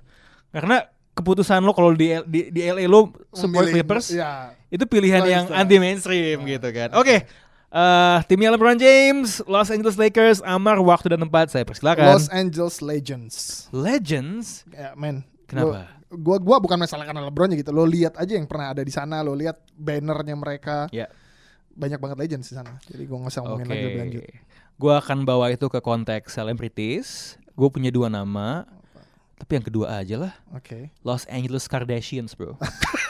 Karena 0.51 0.87
keputusan 1.15 1.63
lo 1.63 1.71
kalau 1.71 1.95
di, 1.95 2.11
di 2.27 2.51
di 2.51 2.61
LA 2.63 2.87
lo 2.87 3.15
support 3.31 3.67
Memilih- 3.67 3.83
Clippers 3.83 4.11
Ya. 4.11 4.51
itu 4.67 4.83
pilihan 4.85 5.23
yang 5.23 5.45
anti 5.51 5.79
mainstream 5.79 6.43
gitu 6.45 6.69
kan. 6.71 6.91
Oke. 6.95 7.27
Eh 7.75 8.19
timnya 8.31 8.55
LeBron 8.55 8.79
James, 8.79 9.43
Los 9.51 9.69
Angeles 9.75 9.99
Lakers, 9.99 10.39
Amar 10.47 10.79
waktu 10.79 11.11
dan 11.11 11.27
tempat 11.27 11.51
saya 11.51 11.67
persilakan. 11.67 12.15
Los 12.15 12.31
Angeles 12.31 12.79
Legends. 12.79 13.67
Legends. 13.75 14.63
Ya, 14.71 14.95
men. 14.95 15.27
Kenapa? 15.51 15.91
Lo- 16.09 16.15
gua 16.15 16.39
gua 16.39 16.57
bukan 16.63 16.79
masalah 16.79 17.03
karena 17.03 17.27
LeBron 17.27 17.51
ya 17.51 17.59
gitu. 17.59 17.75
Lo 17.75 17.83
lihat 17.83 18.15
aja 18.15 18.39
yang 18.39 18.47
pernah 18.47 18.71
ada 18.71 18.87
di 18.87 18.95
sana, 18.95 19.27
lo 19.27 19.35
lihat 19.35 19.59
bannernya 19.75 20.39
mereka. 20.39 20.87
Ya. 20.95 21.11
Banyak 21.75 21.99
banget 21.99 22.17
legends 22.23 22.47
di 22.47 22.55
sana. 22.55 22.79
Jadi 22.87 23.03
gua 23.11 23.27
nggak 23.27 23.35
usah 23.35 23.43
ngomongin 23.43 23.67
lagi 23.67 23.85
lebih 23.91 24.01
lanjut. 24.07 24.23
Gua 24.79 25.03
akan 25.03 25.19
bawa 25.27 25.51
itu 25.51 25.67
ke 25.67 25.83
konteks 25.83 26.31
celebrities. 26.31 27.35
Gue 27.55 27.71
punya 27.71 27.91
dua 27.95 28.11
nama. 28.11 28.67
Tapi 29.39 29.63
yang 29.63 29.67
kedua 29.67 29.87
aja 30.03 30.17
lah. 30.19 30.33
Oke. 30.55 30.91
Los 31.07 31.27
Angeles 31.31 31.67
Kardashians, 31.71 32.35
bro. 32.35 32.55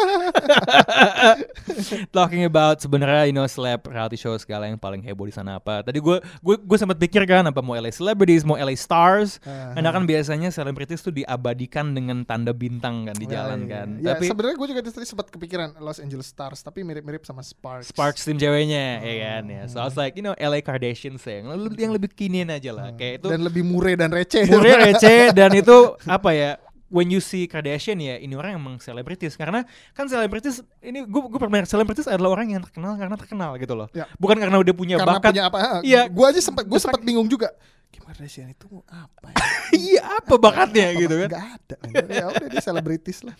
Talking 2.10 2.44
about 2.44 2.78
sebenarnya 2.78 3.26
you 3.26 3.32
know 3.32 3.44
celeb 3.44 3.84
reality 3.84 4.16
show 4.16 4.34
segala 4.36 4.66
yang 4.66 4.76
paling 4.76 5.00
heboh 5.00 5.24
di 5.24 5.32
sana 5.32 5.56
apa. 5.56 5.80
Tadi 5.82 5.98
gue 5.98 6.16
gue 6.20 6.54
gue 6.56 6.76
sempat 6.78 6.96
pikir 6.96 7.24
kan 7.24 7.44
apa 7.44 7.58
mau 7.60 7.72
LA 7.72 7.90
celebrities, 7.90 8.42
mau 8.42 8.54
LA 8.54 8.74
stars. 8.74 9.38
Ah. 9.42 9.72
Karena 9.72 9.88
kan 9.90 10.02
biasanya 10.04 10.48
selebritis 10.50 11.00
tuh 11.00 11.10
diabadikan 11.10 11.90
dengan 11.90 12.22
tanda 12.22 12.50
bintang 12.50 13.06
kan 13.06 13.14
di 13.14 13.24
Ya, 13.24 13.42
jalan 13.42 13.58
iya, 13.62 13.70
kan. 13.70 13.86
iya. 13.94 14.02
Ya, 14.02 14.08
Tapi 14.12 14.24
sebenarnya 14.26 14.56
gue 14.56 14.66
juga 14.68 14.80
tadi 14.82 15.06
sempat 15.06 15.26
kepikiran 15.28 15.68
Los 15.78 15.98
Angeles 15.98 16.26
Stars, 16.26 16.58
tapi 16.60 16.82
mirip-mirip 16.82 17.22
sama 17.22 17.40
Sparks. 17.40 17.94
Sparks 17.94 18.20
tim 18.26 18.36
ceweknya 18.36 18.98
ya 19.00 19.14
kan 19.22 19.42
ya. 19.46 19.60
So 19.70 19.78
I 19.78 19.86
was 19.86 19.94
like, 19.94 20.14
you 20.14 20.22
know, 20.22 20.34
LA 20.34 20.60
Kardashians 20.60 21.22
ya. 21.22 21.40
Yang, 21.40 21.46
lebih- 21.70 21.80
yang 21.80 21.92
lebih 21.94 22.08
kinian 22.10 22.48
aja 22.50 22.70
lah. 22.74 22.90
Kayak 22.94 23.22
itu 23.22 23.26
dan 23.30 23.40
lebih 23.40 23.62
murah 23.62 23.94
dan 23.94 24.10
receh. 24.10 24.44
murah 24.50 24.76
receh 24.82 25.30
dan 25.30 25.50
itu 25.54 25.94
apa 26.04 26.30
ya? 26.34 26.50
When 26.90 27.06
you 27.06 27.22
see 27.22 27.46
Kardashian 27.46 27.96
ya 27.96 28.18
ini 28.18 28.34
orang 28.34 28.58
emang 28.58 28.82
selebritis 28.82 29.38
karena 29.38 29.62
kan 29.94 30.10
selebritis 30.10 30.58
ini 30.82 31.06
gue 31.06 31.20
gue 31.22 31.38
pernah 31.38 31.62
selebritis 31.62 32.04
adalah 32.04 32.34
orang 32.34 32.50
yang 32.50 32.60
terkenal 32.60 32.98
karena 32.98 33.14
terkenal 33.14 33.54
gitu 33.56 33.78
loh 33.78 33.86
Ya. 33.90 34.10
bukan 34.18 34.34
karena 34.36 34.58
udah 34.58 34.74
punya 34.74 34.98
Karena 34.98 35.16
bakat 35.16 35.30
punya 35.30 35.44
apa? 35.46 35.58
Iya. 35.80 36.10
Gue 36.10 36.26
aja 36.26 36.42
sempat 36.42 36.66
gue 36.66 36.76
sempat 36.76 36.98
bingung 37.00 37.30
juga. 37.30 37.54
Kim 37.88 38.02
Kardashian 38.02 38.50
itu 38.50 38.66
apa 38.86 39.30
ya? 39.30 39.36
iya 39.86 40.02
apa 40.18 40.34
bakatnya 40.34 40.90
gitu 40.94 41.14
kan 41.24 41.30
Gak 41.30 41.46
ada. 41.46 41.76
Ya 42.10 42.24
udah 42.26 42.46
dia 42.48 42.58
selebritis 42.60 43.22
lah. 43.22 43.38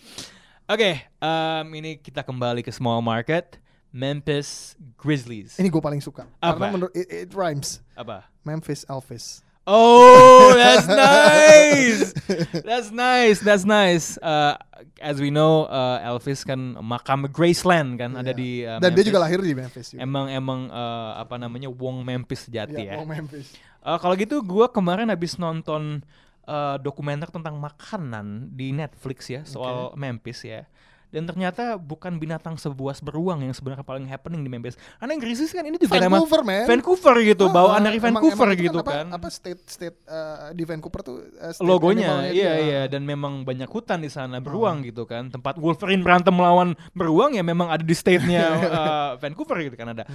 oke 0.65 0.91
em, 1.03 1.65
ini 1.75 1.99
kita 1.99 2.23
kembali 2.23 2.63
ke 2.63 2.71
small 2.71 3.03
market 3.03 3.59
Memphis 3.91 4.79
Grizzlies 4.95 5.59
Ini 5.59 5.67
gue 5.67 5.83
paling 5.83 5.99
suka. 5.99 6.23
Apa? 6.39 6.55
Karena 6.55 6.67
menurut 6.71 6.93
it, 6.95 7.07
it 7.11 7.29
rhymes. 7.35 7.83
apa 7.93 8.23
Memphis 8.41 8.87
Elvis. 8.87 9.43
Oh, 9.71 10.51
that's 10.51 10.83
nice. 11.07 12.11
That's 12.59 12.89
nice. 12.91 13.39
That's 13.39 13.63
nice. 13.63 14.19
Uh, 14.19 14.59
as 14.99 15.23
we 15.23 15.31
know, 15.31 15.63
uh, 15.71 16.03
Elvis 16.03 16.43
kan 16.43 16.75
makam 16.83 17.31
Graceland 17.31 17.95
kan 17.95 18.19
ada 18.19 18.35
Iya. 18.35 18.39
di 18.39 18.49
uh, 18.67 18.79
Dan 18.83 18.91
dia 18.91 19.05
juga 19.07 19.23
lahir 19.23 19.39
di 19.39 19.55
Memphis 19.55 19.95
juga. 19.95 20.03
Emang 20.03 20.27
emang 20.27 20.67
uh, 20.67 21.15
apa 21.15 21.39
namanya 21.39 21.71
Wong 21.71 22.03
Memphis 22.03 22.51
sejati 22.51 22.83
ya. 22.83 22.99
Iya, 22.99 22.99
oh, 22.99 23.07
Memphis. 23.07 23.55
Uh, 23.81 23.95
Kalau 23.95 24.13
gitu, 24.19 24.43
gua 24.43 24.67
kemarin 24.67 25.07
habis 25.07 25.39
nonton 25.39 26.03
uh, 26.45 26.75
dokumenter 26.77 27.31
tentang 27.31 27.55
makanan 27.55 28.51
di 28.51 28.75
Netflix 28.75 29.31
ya 29.31 29.41
soal 29.47 29.95
Memphis 29.95 30.43
ya. 30.43 30.67
Dan 31.11 31.23
ternyata 31.23 31.75
bukan 31.75 32.15
binatang 32.15 32.55
sebuas 32.55 32.99
beruang 32.99 33.43
yang 33.43 33.51
sebenarnya 33.51 33.83
paling 33.83 34.07
happening 34.07 34.41
di 34.41 34.49
Memphis. 34.49 34.79
Karena 34.95 35.11
yang 35.11 35.21
krisis 35.21 35.51
kan 35.51 35.61
ini 35.61 35.75
juga 35.75 35.99
nama 35.99 36.17
Vancouver 36.17 36.41
man. 36.41 36.63
Vancouver 36.65 37.15
gitu, 37.21 37.45
Ah, 37.45 37.53
bawaan 37.53 37.81
dari 37.83 37.99
emang- 37.99 38.17
Vancouver 38.17 38.47
emang 38.47 38.55
itu 38.55 38.65
gitu 38.65 38.79
apa, 38.79 38.91
kan. 38.93 39.05
apa 39.11 39.27
state 39.27 39.61
state 39.65 39.97
uh, 40.07 40.49
di 40.51 40.63
Vancouver 40.63 41.01
tuh 41.03 41.15
uh, 41.37 41.51
state 41.51 41.61
logonya 41.61 42.25
iya 42.25 42.31
dia. 42.31 42.53
iya. 42.57 42.81
Dan 42.87 43.03
memang 43.03 43.43
banyak 43.43 43.67
hutan 43.67 43.99
di 43.99 44.07
sana 44.07 44.39
beruang 44.39 44.81
gitu 44.81 45.03
kan. 45.03 45.27
Tempat 45.27 45.59
Wolverine 45.59 46.01
berantem 46.01 46.31
melawan 46.31 46.73
beruang 46.91 47.35
ya 47.35 47.43
memang 47.43 47.67
ada 47.67 47.83
di 47.83 47.93
state-nya 47.93 48.43
uh, 48.65 49.11
Vancouver 49.21 49.59
gitu 49.61 49.75
kan 49.75 49.91
ada. 49.91 50.07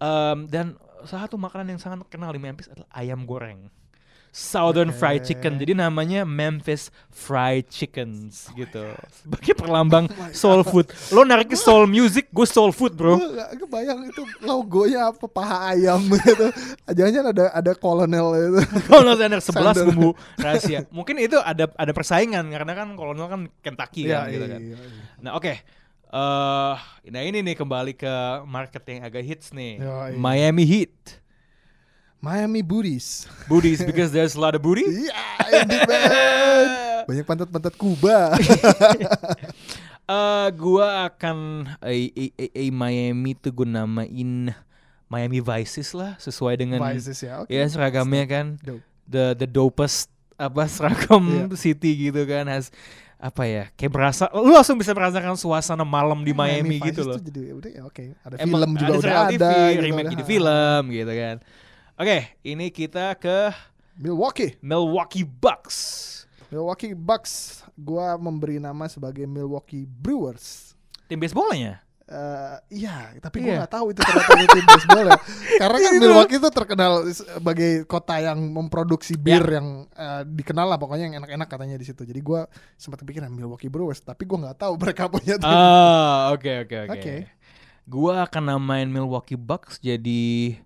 Em, 0.00 0.48
dan 0.48 0.66
salah 1.04 1.28
satu 1.28 1.36
makanan 1.36 1.76
yang 1.76 1.80
sangat 1.80 2.00
terkenal 2.02 2.32
di 2.32 2.40
Memphis 2.40 2.66
adalah 2.66 2.88
ayam 2.90 3.24
goreng 3.24 3.68
Southern 4.30 4.90
Fried 4.90 5.22
Chicken 5.22 5.58
jadi 5.58 5.74
namanya 5.74 6.22
Memphis 6.22 6.88
Fried 7.10 7.66
Chickens 7.66 8.46
gitu 8.54 8.94
sebagai 9.10 9.54
perlambang 9.54 10.06
soul 10.30 10.62
food 10.62 10.86
lo 11.10 11.22
nariknya 11.22 11.54
soul 11.54 11.84
music 11.84 12.30
gue 12.30 12.46
soul 12.46 12.70
food 12.70 12.94
bro 12.94 13.18
Gue 13.18 13.26
gak 13.34 13.50
kebayang 13.58 14.00
itu 14.06 14.22
logonya 14.40 15.10
apa 15.10 15.26
paha 15.26 15.74
ayam 15.74 15.98
gitu. 16.06 16.46
Jangan-jangan 16.86 17.28
ada 17.30 17.44
ada 17.50 17.72
kolonel 17.74 18.26
itu. 18.38 18.60
Kolonel 18.86 19.16
Sanders 19.16 19.44
11 19.44 19.54
Sanders. 19.54 19.86
bumbu 19.86 20.10
rahasia. 20.36 20.80
Mungkin 20.88 21.18
itu 21.18 21.36
ada 21.36 21.66
ada 21.74 21.92
persaingan 21.92 22.46
karena 22.48 22.72
kan 22.72 22.88
Kolonel 22.94 23.26
kan 23.26 23.40
Kentucky 23.60 24.06
kan 24.06 24.26
Iya, 24.26 24.32
gitu 24.32 24.44
iya, 24.46 24.52
kan. 24.54 24.60
iya, 24.62 24.76
iya. 24.78 25.02
Nah, 25.20 25.32
oke. 25.34 25.52
Eh, 26.10 26.74
nah 27.06 27.22
ini 27.22 27.38
nih 27.40 27.54
kembali 27.54 27.94
ke 27.94 28.14
market 28.42 28.82
yang 28.82 29.06
agak 29.06 29.22
hits 29.22 29.54
nih. 29.54 29.78
Yoi. 29.78 30.18
Miami 30.18 30.64
Heat. 30.66 31.19
Miami 32.20 32.60
Booties. 32.60 33.24
Booties 33.50 33.80
because 33.80 34.12
there's 34.12 34.36
a 34.36 34.40
lot 34.40 34.52
of 34.52 34.60
booty. 34.60 34.84
Iya, 34.84 35.16
ini 35.64 35.76
man. 35.84 36.04
Banyak 37.08 37.24
pantat-pantat 37.24 37.74
Kuba. 37.74 38.16
Eh, 40.10 40.48
gua 40.58 41.06
akan 41.06 41.70
eh, 41.86 42.10
eh, 42.10 42.30
eh, 42.34 42.50
eh, 42.50 42.70
Miami 42.74 43.38
tuh 43.38 43.54
gue 43.54 43.62
namain 43.62 44.50
Miami 45.06 45.38
Vices 45.38 45.94
lah 45.94 46.18
sesuai 46.18 46.58
dengan 46.58 46.82
Vices 46.82 47.22
ya. 47.22 47.46
Oke. 47.46 47.54
ya 47.54 47.62
seragamnya 47.70 48.26
kan. 48.26 48.58
Dope. 48.58 48.82
the 49.06 49.38
the 49.38 49.46
dopest 49.46 50.10
apa 50.34 50.66
seragam 50.66 51.46
Iya. 51.46 51.54
city 51.54 52.10
gitu 52.10 52.26
kan 52.26 52.46
has 52.46 52.74
apa 53.18 53.42
ya 53.42 53.64
kayak 53.74 53.90
berasa 53.90 54.26
lu 54.34 54.50
langsung 54.50 54.78
bisa 54.78 54.90
merasakan 54.90 55.34
suasana 55.34 55.86
malam 55.86 56.22
di 56.22 56.34
Miami, 56.34 56.82
gitu 56.82 57.02
Vices 57.02 57.06
loh. 57.06 57.18
jadi 57.22 57.40
udah 57.54 57.70
ya 57.70 57.82
oke. 57.86 58.02
Ada 58.26 58.34
Emang 58.42 58.66
film 58.66 58.70
juga 58.74 58.86
ada 58.86 58.90
udah 58.90 59.02
serial 59.06 59.22
ada. 59.22 59.30
TV, 59.30 59.42
gitu, 59.46 59.82
remake 59.86 60.02
udah. 60.02 60.10
jadi 60.10 60.24
film 60.26 60.82
gitu 60.90 61.12
kan. 61.14 61.36
Oke, 62.00 62.32
ini 62.48 62.72
kita 62.72 63.12
ke 63.12 63.52
Milwaukee. 64.00 64.56
Milwaukee 64.64 65.20
Bucks. 65.20 65.76
Milwaukee 66.48 66.96
Bucks. 66.96 67.60
Gua 67.76 68.16
memberi 68.16 68.56
nama 68.56 68.88
sebagai 68.88 69.28
Milwaukee 69.28 69.84
Brewers. 69.84 70.72
Tim 71.12 71.20
baseballnya. 71.20 71.84
Eh, 72.08 72.56
iya, 72.80 73.12
tapi 73.20 73.44
gue 73.44 73.52
nggak 73.52 73.68
tahu 73.68 73.92
itu 73.92 74.00
ternyata 74.00 74.32
itu 74.32 74.48
tim 74.48 74.64
baseball 74.64 75.06
ya. 75.12 75.20
Karena 75.60 75.76
kan 75.76 75.92
Milwaukee 76.00 76.38
itu 76.40 76.48
terkenal 76.48 76.92
sebagai 77.12 77.84
kota 77.84 78.16
yang 78.16 78.48
memproduksi 78.48 79.20
bir 79.20 79.44
Ya. 79.44 79.60
yang 79.60 79.84
eh, 79.92 80.22
dikenal 80.24 80.72
lah 80.72 80.80
pokoknya 80.80 81.04
yang 81.12 81.16
enak-enak 81.20 81.48
katanya 81.52 81.76
di 81.76 81.84
situ. 81.84 82.08
Jadi 82.08 82.24
gue 82.24 82.40
sempat 82.80 83.04
kepikiran 83.04 83.28
Milwaukee 83.28 83.68
Brewers, 83.68 84.00
tapi 84.00 84.24
gue 84.24 84.40
nggak 84.40 84.56
tahu 84.56 84.72
mereka 84.88 85.04
punya 85.12 85.36
tim. 85.36 85.52
Ah, 85.52 86.32
oke 86.32 86.64
oke 86.64 86.76
oke. 86.88 86.92
Oke. 86.96 87.14
Gua 87.84 88.24
akan 88.24 88.56
namain 88.56 88.88
Milwaukee 88.88 89.36
Bucks 89.36 89.82
jadi 89.82 90.56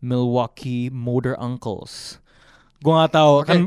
Milwaukee 0.00 0.88
Motor 0.88 1.36
Uncles. 1.36 2.18
Gua 2.80 3.04
nggak 3.04 3.12
tahu 3.12 3.32
Oke. 3.40 3.46
kan 3.46 3.60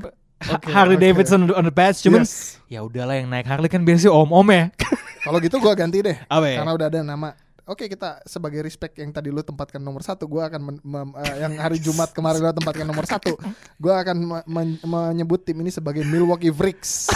Oke, 0.43 0.67
Harley 0.75 0.99
oke. 0.99 1.03
Davidson 1.07 1.47
on 1.55 1.63
the 1.63 1.71
patch 1.71 2.03
cuman 2.03 2.27
Yes. 2.27 2.59
ya 2.67 2.83
udahlah 2.83 3.15
yang 3.15 3.31
naik 3.31 3.47
Harley 3.47 3.71
kan 3.71 3.79
biasanya 3.79 4.11
om-om 4.11 4.43
ya. 4.51 4.67
Kalau 5.23 5.39
gitu 5.39 5.55
gue 5.55 5.71
ganti 5.71 6.03
deh. 6.03 6.19
Apa 6.27 6.45
ya? 6.51 6.57
Karena 6.59 6.73
udah 6.75 6.87
ada 6.91 6.99
nama. 6.99 7.31
Oke 7.63 7.87
kita 7.87 8.19
sebagai 8.27 8.59
respect 8.59 8.99
yang 8.99 9.07
tadi 9.07 9.31
lu 9.31 9.39
tempatkan 9.39 9.79
nomor 9.79 10.03
satu, 10.03 10.27
gue 10.27 10.43
akan 10.43 10.59
men- 10.59 10.83
mem- 10.83 11.15
eh, 11.15 11.47
yang 11.47 11.55
hari 11.55 11.79
Jumat 11.85 12.11
kemarin 12.11 12.43
lu 12.43 12.51
tempatkan 12.51 12.83
nomor 12.83 13.07
satu, 13.07 13.39
gue 13.79 13.93
akan 13.95 14.17
me- 14.19 14.43
men- 14.43 14.81
menyebut 14.83 15.47
tim 15.47 15.55
ini 15.63 15.71
sebagai 15.71 16.03
Milwaukee 16.03 16.51
Freaks. 16.51 17.07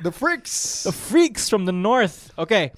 The 0.00 0.08
Freaks. 0.08 0.88
The 0.88 0.96
Freaks 0.96 1.44
from 1.46 1.68
the 1.68 1.76
North. 1.76 2.32
Oke. 2.34 2.72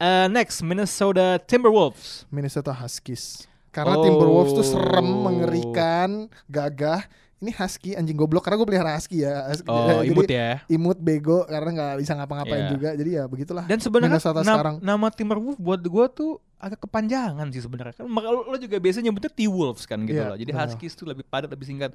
Uh, 0.00 0.32
next 0.32 0.64
Minnesota 0.64 1.36
Timberwolves. 1.44 2.24
Minnesota 2.32 2.72
Huskies. 2.72 3.44
Karena 3.76 3.92
Oh. 3.92 4.02
Timberwolves 4.02 4.52
tuh 4.54 4.64
serem, 4.64 5.04
mengerikan, 5.04 6.08
gagah. 6.46 7.04
Ini 7.36 7.52
husky 7.52 7.92
anjing 7.92 8.16
goblok 8.16 8.40
karena 8.40 8.56
gue 8.56 8.64
pelihara 8.66 8.96
husky 8.96 9.20
ya. 9.20 9.44
Husky- 9.46 9.68
Oh, 9.68 10.00
jadi 10.00 10.08
imut 10.08 10.24
ya. 10.26 10.50
Imut 10.66 10.96
bego 10.96 11.44
karena 11.44 11.68
nggak 11.70 11.94
bisa 12.00 12.16
ngapa-ngapain 12.16 12.64
Iya. 12.64 12.70
juga. 12.72 12.88
Jadi 12.96 13.10
ya 13.12 13.24
begitulah. 13.28 13.64
Dan 13.68 13.76
sebenarnya 13.76 14.16
nam- 14.16 14.56
sekarang. 14.56 14.76
nama 14.80 15.06
Timberwolves 15.12 15.60
buat 15.60 15.84
gua 15.84 16.08
tuh 16.08 16.40
agak 16.56 16.80
kepanjangan 16.80 17.52
sih 17.52 17.60
sebenarnya. 17.60 17.92
Kan 17.92 18.08
lo, 18.08 18.56
juga 18.56 18.80
biasanya 18.80 19.12
nyebutnya 19.12 19.28
T-Wolves 19.28 19.84
kan 19.84 20.00
gitu 20.02 20.16
Iya, 20.16 20.32
loh. 20.32 20.36
Jadi 20.40 20.48
benar. 20.48 20.64
Huskies 20.64 20.96
tuh 20.96 21.04
lebih 21.04 21.28
padat, 21.28 21.52
lebih 21.52 21.68
singkat. 21.68 21.92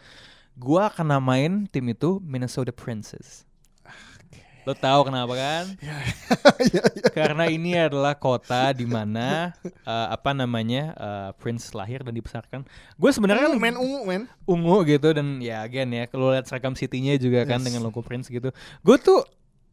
Gua 0.54 0.94
akan 0.94 1.10
namain 1.10 1.65
tim 1.65 1.89
itu 1.89 2.22
Minnesota 2.22 2.70
Princess. 2.70 3.50
Lo 4.62 4.74
tahu 4.74 5.10
kenapa 5.10 5.34
kan? 5.34 5.65
Iya, 6.62 6.84
iya. 6.93 7.10
Karena 7.10 7.50
ini 7.50 7.74
adalah 7.74 8.13
kota 8.13 8.69
di 8.71 8.86
mana 8.86 9.50
eh, 9.65 10.08
apa 10.13 10.30
namanya 10.32 10.93
eh, 10.93 11.30
Prince 11.41 11.74
lahir 11.74 12.06
dan 12.06 12.13
dibesarkan. 12.13 12.62
Gue 12.95 13.10
sebenarnya 13.10 13.50
kan 13.50 13.58
men 13.58 13.76
ungu 13.76 14.06
men. 14.06 14.24
ungu 14.45 14.86
gitu 14.86 15.10
dan 15.10 15.41
ya 15.41 15.65
again 15.65 15.89
ya 15.89 16.06
kalau 16.06 16.30
lihat 16.30 16.45
seragam 16.45 16.78
City-nya 16.78 17.17
juga 17.17 17.43
kan 17.43 17.58
Yes. 17.60 17.65
dengan 17.67 17.82
logo 17.89 18.06
Prince 18.06 18.30
gitu. 18.30 18.54
Gue 18.86 18.97
tuh 19.02 19.26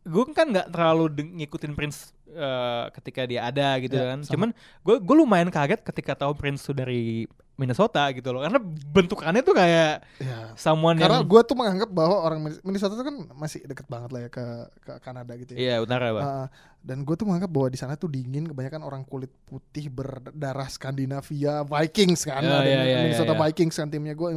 gue 0.09 0.25
kan 0.33 0.49
nggak 0.49 0.73
terlalu 0.73 1.13
ngikutin 1.37 1.77
Prince 1.77 2.17
eh, 2.29 2.85
ketika 2.93 3.25
dia 3.25 3.45
ada 3.45 3.79
gitu 3.79 3.95
Ya, 3.95 4.13
kan. 4.13 4.19
sama. 4.23 4.33
Cuman 4.33 4.49
gue 4.83 4.97
gue 4.99 5.17
lumayan 5.17 5.49
kaget 5.49 5.81
ketika 5.83 6.13
tahu 6.15 6.33
Prince 6.33 6.63
tuh 6.63 6.73
dari 6.73 7.25
Minnesota 7.55 8.07
gitu 8.15 8.31
loh. 8.31 8.39
Karena 8.39 8.63
bentukannya 8.63 9.43
tuh 9.43 9.51
kayak 9.53 10.07
Ya. 10.23 10.55
someone 10.55 10.95
Karena 10.95 11.21
yang 11.21 11.27
gue 11.27 11.41
tuh 11.43 11.57
menganggap 11.59 11.91
bahwa 11.91 12.17
orang 12.23 12.39
Min- 12.39 12.63
Minnesota 12.63 12.95
tuh 12.95 13.03
kan 13.03 13.17
masih 13.35 13.67
deket 13.67 13.91
banget 13.91 14.15
lah 14.15 14.21
ya 14.25 14.31
ke 14.31 14.45
ke 14.79 14.93
Kanada 15.03 15.35
gitu 15.35 15.53
ya. 15.53 15.59
Iya 15.59 15.75
utara 15.83 16.15
bang. 16.15 16.23
Uh, 16.23 16.47
dan 16.79 17.03
gue 17.03 17.15
tuh 17.19 17.27
menganggap 17.27 17.51
bahwa 17.51 17.69
di 17.69 17.77
sana 17.77 17.99
tuh 17.99 18.07
dingin 18.07 18.47
kebanyakan 18.47 18.87
orang 18.87 19.03
kulit 19.03 19.35
putih 19.45 19.91
berdarah 19.91 20.71
Skandinavia 20.71 21.67
Vikings 21.67 22.23
kan 22.23 22.41
Ya, 22.41 22.63
ada 22.63 22.63
ya, 22.63 22.81
ya, 22.87 22.97
Minnesota 23.03 23.35
ya, 23.35 23.37
ya. 23.37 23.43
Vikings 23.51 23.75
kan 23.75 23.89
timnya 23.91 24.15
gue 24.15 24.29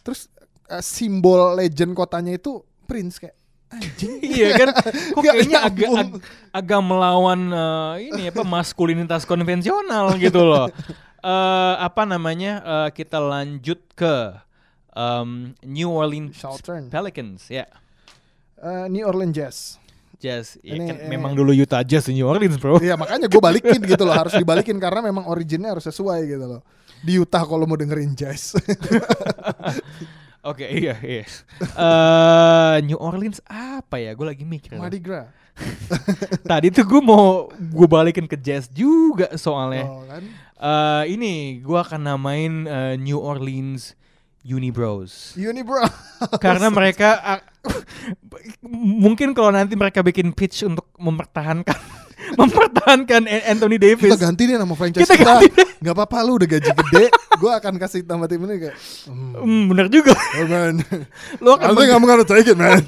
terus 0.00 0.32
uh, 0.66 0.80
simbol 0.80 1.52
legend 1.54 1.92
kotanya 1.92 2.32
itu 2.32 2.64
Prince 2.84 3.20
kayak 3.20 3.36
anjing 3.74 4.14
iya 4.34 4.48
kan 4.54 4.68
kok 4.78 5.18
Nggak 5.18 5.34
kayaknya 5.34 5.58
agak 5.60 5.88
nyambung. 5.90 5.96
ag- 5.98 6.22
agak 6.50 6.80
melawan 6.80 7.40
eh, 7.48 7.94
ini 8.08 8.22
apa 8.28 8.42
maskulinitas 8.42 9.22
konvensional 9.24 10.14
gitu 10.16 10.40
loh. 10.40 10.68
Eh 11.24 11.74
apa 11.80 12.04
namanya? 12.04 12.60
eh, 12.60 12.88
kita 12.92 13.16
lanjut 13.16 13.80
ke 13.92 14.36
em, 14.92 15.56
New 15.64 15.88
Orleans 15.88 16.36
Southern 16.36 16.92
Pelicans 16.92 17.48
ya. 17.48 17.64
Uh, 18.60 18.84
New 18.86 19.04
Orleans 19.04 19.32
Jazz 19.32 19.56
Jazz, 20.14 20.56
ya 20.60 20.72
Ini, 20.72 20.84
kan 20.84 20.96
eh, 21.00 21.08
memang 21.08 21.32
dulu 21.32 21.52
Utah 21.52 21.80
Jazz 21.80 22.08
di 22.08 22.16
New 22.16 22.24
Orleans, 22.24 22.56
Bro. 22.56 22.80
Iya 22.80 22.96
makanya 22.96 23.24
gue 23.24 23.36
balikin 23.36 23.80
gitu 23.92 24.04
loh 24.04 24.12
harus 24.12 24.32
dibalikin 24.32 24.76
karena 24.76 25.00
memang 25.00 25.24
originnya 25.24 25.72
harus 25.72 25.84
sesuai 25.84 26.24
gitu 26.24 26.44
loh 26.44 26.60
di 27.00 27.16
Utah 27.16 27.44
kalau 27.44 27.64
mau 27.64 27.76
dengerin 27.76 28.12
jazz 28.12 28.56
Oke, 30.44 30.68
iya, 30.68 30.94
iya. 31.00 31.24
Eh, 31.56 32.76
New 32.84 33.00
Orleans 33.00 33.40
apa 33.48 33.96
ya? 33.96 34.12
Gue 34.12 34.28
lagi 34.28 34.44
mikir. 34.44 34.76
Mardi 34.76 35.00
Gras 35.00 35.32
Tadi 36.50 36.68
tuh 36.74 36.82
gue 36.82 36.98
mau 36.98 37.46
gue 37.48 37.88
balikin 37.88 38.26
ke 38.26 38.34
Jazz 38.36 38.66
juga 38.68 39.30
soalnya. 39.38 39.86
oh, 39.86 40.04
kan 40.04 40.22
Eh, 40.64 41.04
ini 41.12 41.60
gue 41.60 41.76
akan 41.76 42.00
namain 42.08 42.64
eh, 42.64 42.94
New 42.96 43.20
Orleans 43.20 43.92
Unibros. 44.44 45.36
Unibro 45.36 45.80
Karena 46.40 46.68
mereka 46.72 47.20
ah, 47.20 47.40
mungkin 49.04 49.36
kalau 49.36 49.52
nanti 49.52 49.76
mereka 49.76 50.00
bikin 50.00 50.32
pitch 50.32 50.64
untuk 50.64 50.88
mempertahankan 50.96 51.76
mempertahankan 52.42 53.22
Anthony 53.26 53.76
kita 53.76 53.86
Davis. 53.96 54.18
ganti 54.18 54.42
deh 54.46 54.56
nama 54.56 54.74
franchise 54.74 55.04
Kita 55.06 55.14
kita, 55.16 55.34
nggak 55.80 55.94
apa-apa 55.94 56.16
lu 56.22 56.38
udah 56.38 56.48
gaji 56.48 56.70
gede 56.70 57.04
gue 57.34 57.50
akan 57.50 57.74
kasih 57.76 58.00
nama 58.04 58.24
tim 58.24 58.40
ini 58.46 58.56
kayak 58.62 58.76
hmm, 59.10 59.32
Hmm, 59.34 59.62
bener 59.68 59.86
juga. 59.90 60.14
oh 60.14 60.46
man 60.46 60.74
Lo 61.42 61.58
akan 61.58 61.74
gonna 62.00 62.24
take 62.24 62.48
it 62.48 62.56
man 62.56 62.80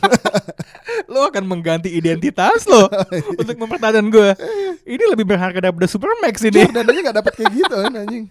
lo 1.12 1.26
akan 1.26 1.44
mengganti 1.46 1.90
identitas 1.90 2.66
lo 2.66 2.86
untuk 3.40 3.56
mempertahankan 3.56 4.06
gue. 4.10 4.30
Ini 4.86 5.04
lebih 5.10 5.26
berharga 5.26 5.58
daripada 5.58 5.86
Supermax 5.86 6.46
ini. 6.46 6.62
Jordan 6.62 6.86
aja 6.86 7.00
gak 7.10 7.16
dapet 7.18 7.32
kayak 7.34 7.52
gitu 7.52 7.74
anjing 7.76 8.24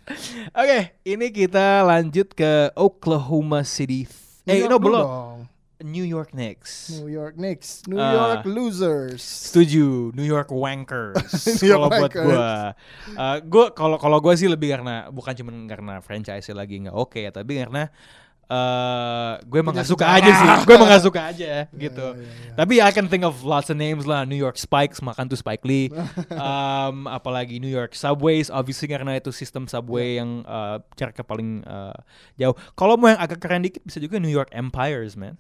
Oke, 0.52 0.80
ini 1.04 1.28
kita 1.30 1.84
lanjut 1.84 2.32
ke 2.32 2.72
Oklahoma 2.76 3.64
City. 3.64 4.08
Eh, 4.46 4.66
no 4.66 4.78
belum. 4.78 5.06
New 5.84 6.08
York 6.08 6.32
Knicks. 6.32 6.88
New 6.96 7.12
York 7.12 7.36
Knicks 7.36 7.84
New 7.90 8.00
Ah. 8.00 8.40
York 8.40 8.48
Losers 8.48 9.20
Setuju, 9.20 10.16
New 10.16 10.24
York 10.24 10.48
Wankers. 10.48 11.26
Kalau 11.60 11.92
buat 11.92 12.12
gua, 12.12 12.78
Uh, 13.16 13.38
gua 13.44 13.66
kalau 13.72 13.98
kalau 14.00 14.18
gua 14.24 14.36
sih 14.36 14.48
lebih 14.48 14.72
karena 14.72 15.12
bukan 15.12 15.36
cuma 15.36 15.52
karena 15.68 15.94
franchise 16.00 16.48
lagi 16.52 16.80
nggak 16.84 16.96
oke 16.96 17.20
ya, 17.20 17.32
tapi 17.32 17.60
karena 17.60 17.92
eh 18.46 19.32
gue 19.42 19.58
emang 19.58 19.74
gak 19.74 19.90
suka 19.90 20.06
aja 20.06 20.30
sih. 20.30 20.50
Gue 20.70 20.74
emang 20.78 20.90
gak 20.90 21.06
suka 21.06 21.22
aja 21.34 21.66
gitu. 21.74 22.08
iya, 22.14 22.22
iya. 22.22 22.54
Tapi 22.54 22.74
I 22.78 22.92
can 22.94 23.10
think 23.10 23.26
of 23.26 23.42
lots 23.42 23.74
of 23.74 23.78
names 23.78 24.06
lah. 24.06 24.22
New 24.24 24.38
York 24.38 24.56
Spikes 24.62 25.02
makan 25.02 25.26
tuh 25.26 25.38
Spike 25.40 25.66
Lee. 25.66 25.90
um, 26.38 27.10
apalagi 27.10 27.58
New 27.58 27.72
York 27.72 27.98
Subways 27.98 28.54
obviously 28.54 28.86
karena 28.86 29.18
itu 29.18 29.34
sistem 29.34 29.66
subway 29.66 30.22
yang 30.22 30.46
uh, 30.46 30.78
jaraknya 30.94 31.26
paling 31.26 31.66
uh, 31.66 31.98
jauh. 32.38 32.54
Kalau 32.78 32.96
mau 33.02 33.10
yang 33.10 33.22
agak 33.22 33.42
keren 33.42 33.66
dikit 33.66 33.82
bisa 33.82 33.98
juga 33.98 34.22
New 34.22 34.32
York 34.32 34.54
Empires, 34.54 35.18
man. 35.18 35.38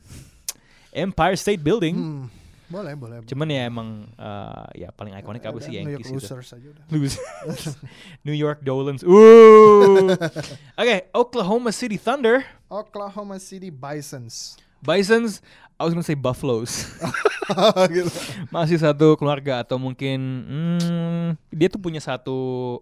Empire 0.95 1.35
State 1.35 1.61
Building. 1.61 1.95
Hmm, 1.95 2.23
boleh, 2.69 2.93
boleh. 2.97 3.17
boleh. 3.21 3.29
Cuman 3.29 3.47
ya 3.49 3.61
emang 3.69 4.09
uh, 4.17 4.65
ya 4.73 4.89
paling 4.89 5.13
ikonik 5.17 5.45
apa 5.45 5.59
sih 5.61 5.81
New 5.81 5.93
York 5.93 6.01
Yankees 6.01 6.09
itu. 6.09 6.17
Losers 6.17 6.49
aja 6.53 6.67
udah. 6.73 6.85
Losers. 6.89 7.63
New 8.27 8.37
York 8.37 8.65
Dolans. 8.65 9.01
Oke, 10.81 10.95
Oklahoma 11.13 11.69
City 11.69 11.97
Thunder. 11.97 12.41
Oklahoma 12.69 13.37
City 13.37 13.69
Bisons. 13.69 14.57
Bisons, 14.85 15.41
I 15.79 15.83
was 15.83 15.93
gonna 15.93 16.05
say 16.05 16.17
Buffaloes. 16.17 16.93
gitu. 17.93 18.09
Masih 18.53 18.77
satu 18.79 19.17
keluarga 19.17 19.61
atau 19.65 19.75
mungkin 19.81 20.19
hmm, 20.45 21.29
dia 21.51 21.67
tuh 21.67 21.81
punya 21.81 21.99
satu 21.99 22.79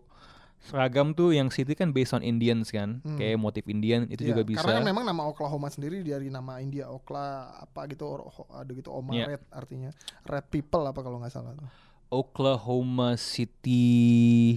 seragam 0.64 1.12
tuh 1.12 1.30
yang 1.30 1.48
City 1.48 1.72
kan 1.72 1.92
based 1.92 2.12
on 2.12 2.22
Indians 2.22 2.68
kan, 2.68 3.00
Hmm. 3.00 3.16
kayak 3.16 3.36
motif 3.36 3.64
Indian 3.66 4.08
itu 4.08 4.24
Iya, 4.24 4.30
juga 4.32 4.42
bisa. 4.44 4.64
Karena 4.64 4.80
memang 4.82 5.04
nama 5.04 5.24
Oklahoma 5.24 5.68
sendiri 5.68 6.00
dari 6.00 6.28
nama 6.28 6.58
India 6.58 6.88
Okla 6.88 7.28
apa 7.60 7.84
gitu 7.86 8.08
ada 8.50 8.68
gitu 8.70 8.90
Oma 8.90 9.12
Iya. 9.12 9.26
Red 9.30 9.44
artinya 9.50 9.90
Red 10.24 10.48
People 10.48 10.84
apa 10.84 11.00
kalau 11.00 11.20
nggak 11.20 11.30
salah 11.30 11.52
tuh. 11.54 11.68
Oklahoma 12.08 13.16
City 13.16 14.56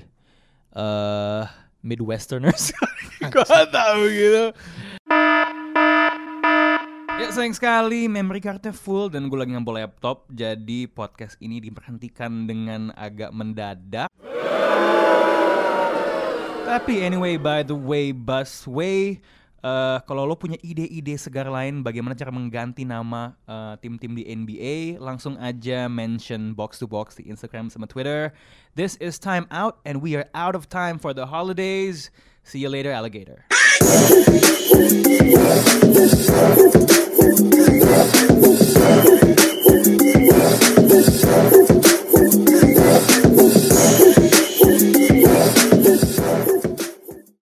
eh 0.71 1.45
Midwesterners. 1.81 2.71
Nggak 3.23 3.71
tahu 3.71 4.03
gitu. 4.07 4.45
Ya 7.17 7.33
sayang 7.33 7.57
sekali 7.57 8.07
memory 8.07 8.39
cardnya 8.39 8.71
full 8.71 9.09
dan 9.09 9.27
gue 9.27 9.35
lagi 9.35 9.57
ngambil 9.57 9.81
laptop 9.83 10.29
jadi 10.29 10.85
podcast 10.87 11.41
ini 11.41 11.59
diberhentikan 11.59 12.45
dengan 12.45 12.93
agak 12.93 13.33
mendadak. 13.33 14.13
Tapi 16.67 17.07
anyway 17.07 17.39
by 17.39 17.63
the 17.63 17.79
way 17.79 18.11
Busway 18.11 19.23
eh 19.67 19.99
kalau 20.03 20.27
lo 20.27 20.35
punya 20.35 20.59
ide-ide 20.67 21.15
segar 21.15 21.47
lain 21.47 21.87
bagaimana 21.87 22.19
cara 22.19 22.35
mengganti 22.35 22.83
nama 22.83 23.39
eh, 23.47 23.75
tim-tim 23.79 24.19
di 24.19 24.27
NBA 24.27 24.99
langsung 24.99 25.39
aja 25.39 25.87
mention 25.87 26.59
box 26.59 26.83
to 26.83 26.91
box 26.91 27.15
di 27.15 27.27
Instagram 27.31 27.71
sama 27.71 27.87
Twitter. 27.87 28.35
This 28.75 28.99
is 28.99 29.15
time 29.23 29.47
out 29.55 29.79
and 29.87 30.03
we 30.03 30.19
are 30.19 30.27
out 30.35 30.59
of 30.59 30.67
time 30.67 30.99
for 30.99 31.15
the 31.15 31.31
holidays. 31.31 32.11
See 32.43 32.63
you 32.63 32.71
later 32.71 32.91
alligator. 32.91 33.47